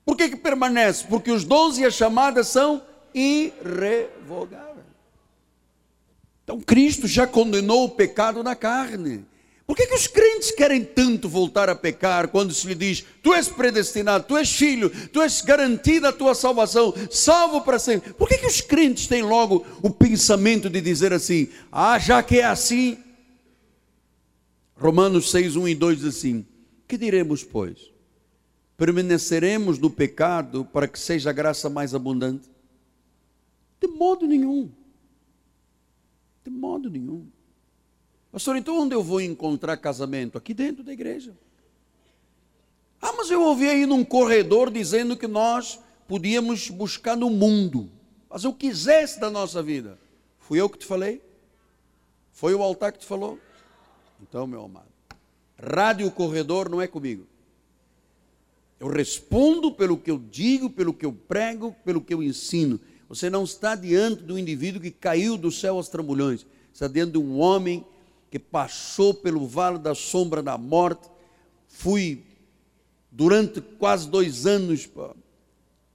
Por 0.04 0.16
que, 0.16 0.30
que 0.30 0.36
permanece? 0.36 1.04
Porque 1.06 1.30
os 1.30 1.44
dons 1.44 1.78
e 1.78 1.84
as 1.84 1.94
chamadas 1.94 2.48
são 2.48 2.82
irrevogáveis. 3.14 4.86
Então 6.44 6.60
Cristo 6.60 7.06
já 7.06 7.26
condenou 7.26 7.84
o 7.84 7.90
pecado 7.90 8.42
na 8.42 8.56
carne. 8.56 9.24
Por 9.66 9.76
que, 9.76 9.86
que 9.86 9.94
os 9.94 10.06
crentes 10.06 10.50
querem 10.50 10.84
tanto 10.84 11.28
voltar 11.28 11.68
a 11.68 11.74
pecar 11.74 12.28
quando 12.28 12.52
se 12.52 12.66
lhe 12.66 12.74
diz: 12.74 13.04
Tu 13.22 13.32
és 13.32 13.48
predestinado, 13.48 14.26
tu 14.26 14.36
és 14.36 14.50
filho, 14.50 14.90
tu 15.08 15.22
és 15.22 15.40
garantida 15.40 16.08
a 16.08 16.12
tua 16.12 16.34
salvação, 16.34 16.92
salvo 17.10 17.60
para 17.62 17.78
sempre? 17.78 18.12
Por 18.12 18.28
que, 18.28 18.38
que 18.38 18.46
os 18.46 18.60
crentes 18.60 19.06
têm 19.06 19.22
logo 19.22 19.64
o 19.82 19.90
pensamento 19.90 20.68
de 20.68 20.80
dizer 20.80 21.12
assim: 21.12 21.48
Ah, 21.70 21.98
já 21.98 22.22
que 22.22 22.38
é 22.38 22.44
assim. 22.44 22.98
Romanos 24.76 25.30
6, 25.30 25.54
1 25.54 25.68
e 25.68 25.74
2 25.74 25.98
diz 25.98 26.06
assim: 26.16 26.44
Que 26.88 26.98
diremos, 26.98 27.44
pois? 27.44 27.92
Permaneceremos 28.76 29.78
no 29.78 29.88
pecado 29.88 30.64
para 30.64 30.88
que 30.88 30.98
seja 30.98 31.30
a 31.30 31.32
graça 31.32 31.70
mais 31.70 31.94
abundante? 31.94 32.50
De 33.80 33.86
modo 33.86 34.26
nenhum. 34.26 34.70
De 36.44 36.50
modo 36.50 36.90
nenhum. 36.90 37.26
Pastor, 38.32 38.56
então 38.56 38.80
onde 38.80 38.94
eu 38.94 39.02
vou 39.02 39.20
encontrar 39.20 39.76
casamento? 39.76 40.38
Aqui 40.38 40.54
dentro 40.54 40.82
da 40.82 40.90
igreja. 40.90 41.36
Ah, 43.00 43.12
mas 43.12 43.30
eu 43.30 43.42
ouvi 43.42 43.68
aí 43.68 43.84
num 43.84 44.02
corredor 44.02 44.70
dizendo 44.70 45.18
que 45.18 45.26
nós 45.26 45.78
podíamos 46.08 46.70
buscar 46.70 47.14
no 47.14 47.28
mundo, 47.28 47.90
fazer 48.30 48.48
o 48.48 48.54
que 48.54 48.68
quisesse 48.68 49.20
da 49.20 49.28
nossa 49.28 49.62
vida. 49.62 49.98
Fui 50.38 50.58
eu 50.58 50.70
que 50.70 50.78
te 50.78 50.86
falei? 50.86 51.20
Foi 52.32 52.54
o 52.54 52.62
altar 52.62 52.92
que 52.92 53.00
te 53.00 53.06
falou? 53.06 53.38
Então, 54.22 54.46
meu 54.46 54.64
amado, 54.64 54.88
rádio 55.62 56.10
corredor 56.10 56.70
não 56.70 56.80
é 56.80 56.86
comigo. 56.86 57.26
Eu 58.80 58.88
respondo 58.88 59.72
pelo 59.72 59.98
que 59.98 60.10
eu 60.10 60.18
digo, 60.18 60.70
pelo 60.70 60.94
que 60.94 61.04
eu 61.04 61.12
prego, 61.12 61.76
pelo 61.84 62.00
que 62.00 62.14
eu 62.14 62.22
ensino. 62.22 62.80
Você 63.08 63.28
não 63.28 63.44
está 63.44 63.74
diante 63.74 64.22
do 64.22 64.38
indivíduo 64.38 64.80
que 64.80 64.90
caiu 64.90 65.36
do 65.36 65.52
céu 65.52 65.76
aos 65.76 65.88
trambolhões. 65.88 66.46
Está 66.72 66.88
diante 66.88 67.12
de 67.12 67.18
um 67.18 67.38
homem 67.38 67.84
que 68.32 68.38
passou 68.38 69.12
pelo 69.12 69.46
vale 69.46 69.76
da 69.76 69.94
sombra 69.94 70.42
da 70.42 70.56
morte. 70.56 71.06
Fui, 71.68 72.24
durante 73.10 73.60
quase 73.60 74.08
dois 74.08 74.46
anos, 74.46 74.88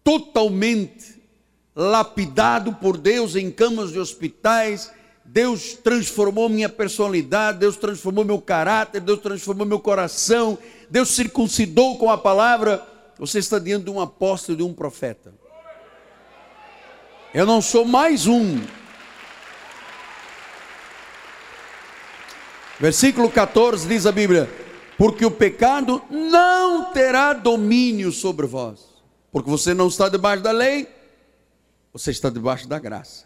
totalmente 0.03 1.19
lapidado 1.75 2.73
por 2.73 2.95
Deus 2.95 3.35
em 3.35 3.49
camas 3.49 3.91
de 3.91 3.97
hospitais. 3.97 4.91
Deus 5.25 5.73
transformou 5.73 6.47
minha 6.47 6.69
personalidade, 6.69 7.57
Deus 7.57 7.75
transformou 7.75 8.23
meu 8.23 8.39
caráter, 8.39 9.01
Deus 9.01 9.19
transformou 9.19 9.65
meu 9.65 9.79
coração, 9.79 10.59
Deus 10.91 11.09
circuncidou 11.09 11.97
com 11.97 12.11
a 12.11 12.19
palavra. 12.19 12.85
Você 13.17 13.39
está 13.39 13.57
diante 13.57 13.85
de 13.85 13.89
um 13.89 13.99
apóstolo, 13.99 14.59
de 14.59 14.63
um 14.63 14.75
profeta. 14.75 15.33
Eu 17.33 17.47
não 17.47 17.63
sou 17.63 17.83
mais 17.83 18.27
um. 18.27 18.61
Versículo 22.79 23.29
14 23.29 23.87
diz 23.87 24.05
a 24.05 24.11
Bíblia: 24.11 24.49
Porque 24.97 25.25
o 25.25 25.31
pecado 25.31 26.01
não 26.09 26.91
terá 26.91 27.33
domínio 27.33 28.11
sobre 28.11 28.45
vós, 28.45 28.81
porque 29.31 29.49
você 29.49 29.73
não 29.73 29.87
está 29.87 30.07
debaixo 30.09 30.43
da 30.43 30.51
lei, 30.51 30.87
você 31.91 32.11
está 32.11 32.29
debaixo 32.29 32.67
da 32.67 32.77
graça. 32.77 33.25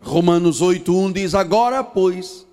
Romanos 0.00 0.60
8:1 0.60 1.12
diz: 1.12 1.34
Agora, 1.34 1.84
pois, 1.84 2.44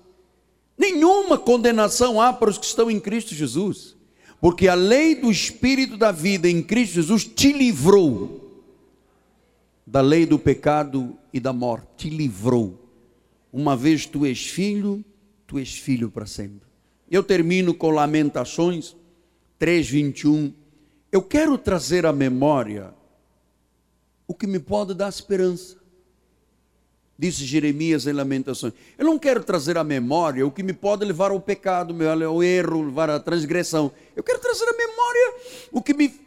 nenhuma 0.78 1.36
condenação 1.36 2.20
há 2.20 2.32
para 2.32 2.50
os 2.50 2.58
que 2.58 2.66
estão 2.66 2.88
em 2.88 3.00
Cristo 3.00 3.34
Jesus, 3.34 3.96
porque 4.40 4.68
a 4.68 4.74
lei 4.74 5.16
do 5.16 5.30
Espírito 5.32 5.96
da 5.96 6.12
vida 6.12 6.48
em 6.48 6.62
Cristo 6.62 6.94
Jesus 6.94 7.24
te 7.24 7.52
livrou 7.52 8.40
da 9.86 10.00
lei 10.00 10.24
do 10.24 10.38
pecado 10.38 11.16
e 11.32 11.40
da 11.40 11.52
morte, 11.52 11.86
te 11.96 12.10
livrou. 12.10 12.80
Uma 13.52 13.76
vez 13.76 14.06
tu 14.06 14.24
és 14.24 14.46
filho, 14.46 15.04
tu 15.46 15.58
és 15.58 15.74
filho 15.74 16.10
para 16.10 16.26
sempre. 16.26 16.68
Eu 17.10 17.22
termino 17.22 17.74
com 17.74 17.90
Lamentações 17.90 18.96
3:21. 19.58 20.52
Eu 21.12 21.22
quero 21.22 21.56
trazer 21.56 22.06
à 22.06 22.12
memória 22.12 22.92
o 24.26 24.34
que 24.34 24.46
me 24.46 24.58
pode 24.58 24.94
dar 24.94 25.08
esperança. 25.08 25.76
Disse 27.16 27.44
Jeremias 27.44 28.06
em 28.06 28.12
Lamentações. 28.12 28.72
Eu 28.98 29.04
não 29.04 29.18
quero 29.18 29.44
trazer 29.44 29.78
à 29.78 29.84
memória 29.84 30.44
o 30.44 30.50
que 30.50 30.64
me 30.64 30.72
pode 30.72 31.04
levar 31.04 31.30
ao 31.30 31.40
pecado, 31.40 31.94
ao 32.26 32.42
erro, 32.42 32.86
levar 32.86 33.08
à 33.08 33.20
transgressão. 33.20 33.92
Eu 34.16 34.22
quero 34.24 34.40
trazer 34.40 34.64
à 34.64 34.72
memória 34.72 35.34
o 35.70 35.80
que 35.80 35.94
me 35.94 36.24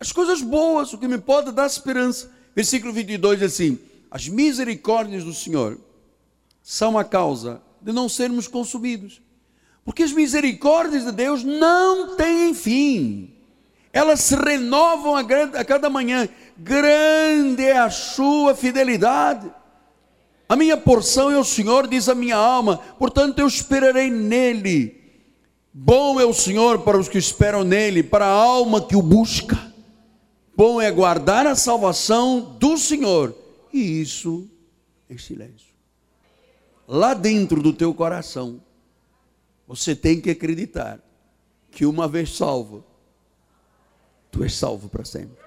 as 0.00 0.12
coisas 0.12 0.42
boas, 0.42 0.92
o 0.92 0.98
que 0.98 1.06
me 1.06 1.18
pode 1.18 1.52
dar 1.52 1.66
esperança. 1.66 2.30
Versículo 2.54 2.92
22 2.92 3.38
diz 3.38 3.52
assim: 3.52 3.78
As 4.10 4.28
misericórdias 4.28 5.24
do 5.24 5.32
Senhor 5.32 5.78
são 6.62 6.98
a 6.98 7.04
causa 7.04 7.62
de 7.84 7.92
não 7.92 8.08
sermos 8.08 8.48
consumidos, 8.48 9.20
porque 9.84 10.02
as 10.02 10.12
misericórdias 10.12 11.04
de 11.04 11.12
Deus 11.12 11.44
não 11.44 12.16
têm 12.16 12.54
fim, 12.54 13.30
elas 13.92 14.20
se 14.20 14.34
renovam 14.34 15.14
a 15.14 15.64
cada 15.64 15.90
manhã, 15.90 16.26
grande 16.56 17.62
é 17.62 17.78
a 17.78 17.90
sua 17.90 18.54
fidelidade. 18.54 19.52
A 20.48 20.56
minha 20.56 20.76
porção 20.76 21.30
é 21.30 21.38
o 21.38 21.44
Senhor, 21.44 21.86
diz 21.86 22.08
a 22.08 22.14
minha 22.14 22.36
alma, 22.36 22.78
portanto 22.98 23.38
eu 23.38 23.46
esperarei 23.46 24.10
nele. 24.10 25.00
Bom 25.72 26.18
é 26.18 26.24
o 26.24 26.32
Senhor 26.32 26.80
para 26.80 26.98
os 26.98 27.08
que 27.08 27.18
esperam 27.18 27.62
nele, 27.62 28.02
para 28.02 28.26
a 28.26 28.30
alma 28.32 28.80
que 28.80 28.96
o 28.96 29.02
busca. 29.02 29.72
Bom 30.56 30.80
é 30.80 30.90
guardar 30.90 31.46
a 31.46 31.54
salvação 31.54 32.56
do 32.58 32.78
Senhor, 32.78 33.34
e 33.72 34.00
isso 34.00 34.48
em 35.10 35.18
silêncio. 35.18 35.73
Lá 36.86 37.14
dentro 37.14 37.62
do 37.62 37.72
teu 37.72 37.94
coração, 37.94 38.60
você 39.66 39.96
tem 39.96 40.20
que 40.20 40.30
acreditar 40.30 41.00
que 41.70 41.86
uma 41.86 42.06
vez 42.06 42.36
salvo, 42.36 42.84
tu 44.30 44.44
és 44.44 44.54
salvo 44.54 44.88
para 44.88 45.04
sempre. 45.04 45.42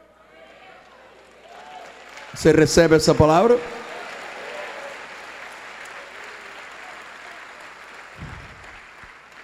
Você 2.34 2.52
recebe 2.52 2.96
essa 2.96 3.14
palavra? 3.16 3.58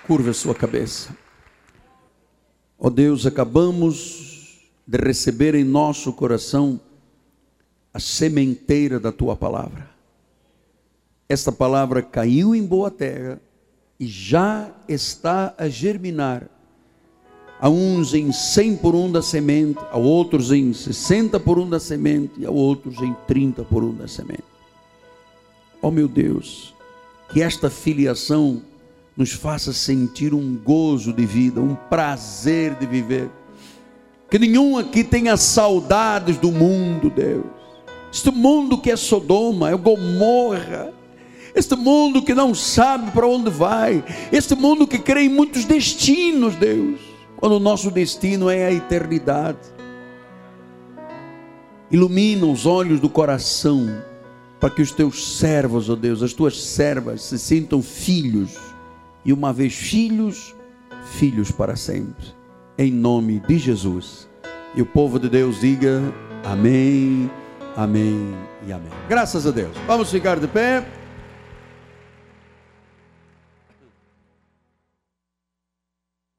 Curva 0.05 0.31
a 0.31 0.33
sua 0.33 0.53
cabeça. 0.53 1.15
Ó 2.77 2.87
oh 2.87 2.89
Deus, 2.89 3.25
acabamos 3.25 4.59
de 4.85 4.97
receber 4.97 5.55
em 5.55 5.63
nosso 5.63 6.11
coração 6.11 6.81
a 7.93 7.99
sementeira 7.99 8.99
da 8.99 9.11
tua 9.11 9.35
palavra. 9.35 9.92
Esta 11.33 11.51
palavra 11.51 12.03
caiu 12.03 12.53
em 12.53 12.63
boa 12.63 12.91
terra 12.91 13.41
e 13.99 14.05
já 14.05 14.69
está 14.87 15.53
a 15.57 15.67
germinar. 15.67 16.47
A 17.59 17.69
uns 17.69 18.13
em 18.13 18.31
cem 18.31 18.75
por 18.75 18.93
um 18.93 19.11
da 19.11 19.21
semente, 19.21 19.79
a 19.91 19.97
outros 19.97 20.51
em 20.51 20.73
sessenta 20.73 21.39
por 21.39 21.57
um 21.57 21.67
da 21.67 21.79
semente, 21.79 22.33
e 22.37 22.45
a 22.45 22.51
outros 22.51 22.99
em 23.01 23.15
trinta 23.25 23.63
por 23.63 23.83
um 23.83 23.95
da 23.95 24.07
semente. 24.07 24.43
Oh, 25.81 25.89
meu 25.89 26.07
Deus, 26.07 26.75
que 27.29 27.41
esta 27.41 27.67
filiação 27.67 28.61
nos 29.17 29.31
faça 29.31 29.73
sentir 29.73 30.35
um 30.35 30.55
gozo 30.55 31.11
de 31.11 31.25
vida, 31.25 31.59
um 31.59 31.73
prazer 31.73 32.75
de 32.75 32.85
viver 32.85 33.29
que 34.29 34.37
nenhum 34.39 34.79
aqui 34.79 35.03
tenha 35.03 35.35
saudades 35.37 36.37
do 36.37 36.51
mundo, 36.51 37.09
Deus. 37.09 37.45
Este 38.11 38.31
mundo 38.31 38.79
que 38.79 38.91
é 38.91 38.95
Sodoma, 38.95 39.69
é 39.69 39.75
Gomorra. 39.75 41.02
Este 41.55 41.75
mundo 41.75 42.21
que 42.21 42.33
não 42.33 42.55
sabe 42.55 43.11
para 43.11 43.27
onde 43.27 43.49
vai. 43.49 44.03
Este 44.31 44.55
mundo 44.55 44.87
que 44.87 44.97
crê 44.97 45.23
em 45.23 45.29
muitos 45.29 45.65
destinos, 45.65 46.55
Deus. 46.55 46.99
Quando 47.37 47.53
o 47.53 47.59
nosso 47.59 47.91
destino 47.91 48.49
é 48.49 48.65
a 48.65 48.71
eternidade. 48.71 49.59
Ilumina 51.91 52.45
os 52.47 52.65
olhos 52.65 52.99
do 52.99 53.09
coração 53.09 54.01
para 54.59 54.69
que 54.69 54.81
os 54.81 54.91
teus 54.91 55.37
servos, 55.37 55.89
ó 55.89 55.93
oh 55.93 55.95
Deus, 55.95 56.23
as 56.23 56.33
tuas 56.33 56.59
servas 56.59 57.21
se 57.21 57.37
sintam 57.37 57.83
filhos 57.83 58.57
e 59.25 59.33
uma 59.33 59.51
vez 59.51 59.73
filhos, 59.73 60.55
filhos 61.03 61.51
para 61.51 61.75
sempre. 61.75 62.25
Em 62.77 62.91
nome 62.91 63.41
de 63.47 63.57
Jesus. 63.57 64.27
E 64.73 64.81
o 64.81 64.85
povo 64.85 65.19
de 65.19 65.29
Deus 65.29 65.59
diga 65.59 66.01
amém, 66.43 67.29
amém 67.75 68.33
e 68.65 68.71
amém. 68.71 68.89
Graças 69.07 69.45
a 69.45 69.51
Deus. 69.51 69.75
Vamos 69.85 70.09
ficar 70.09 70.39
de 70.39 70.47
pé. 70.47 71.02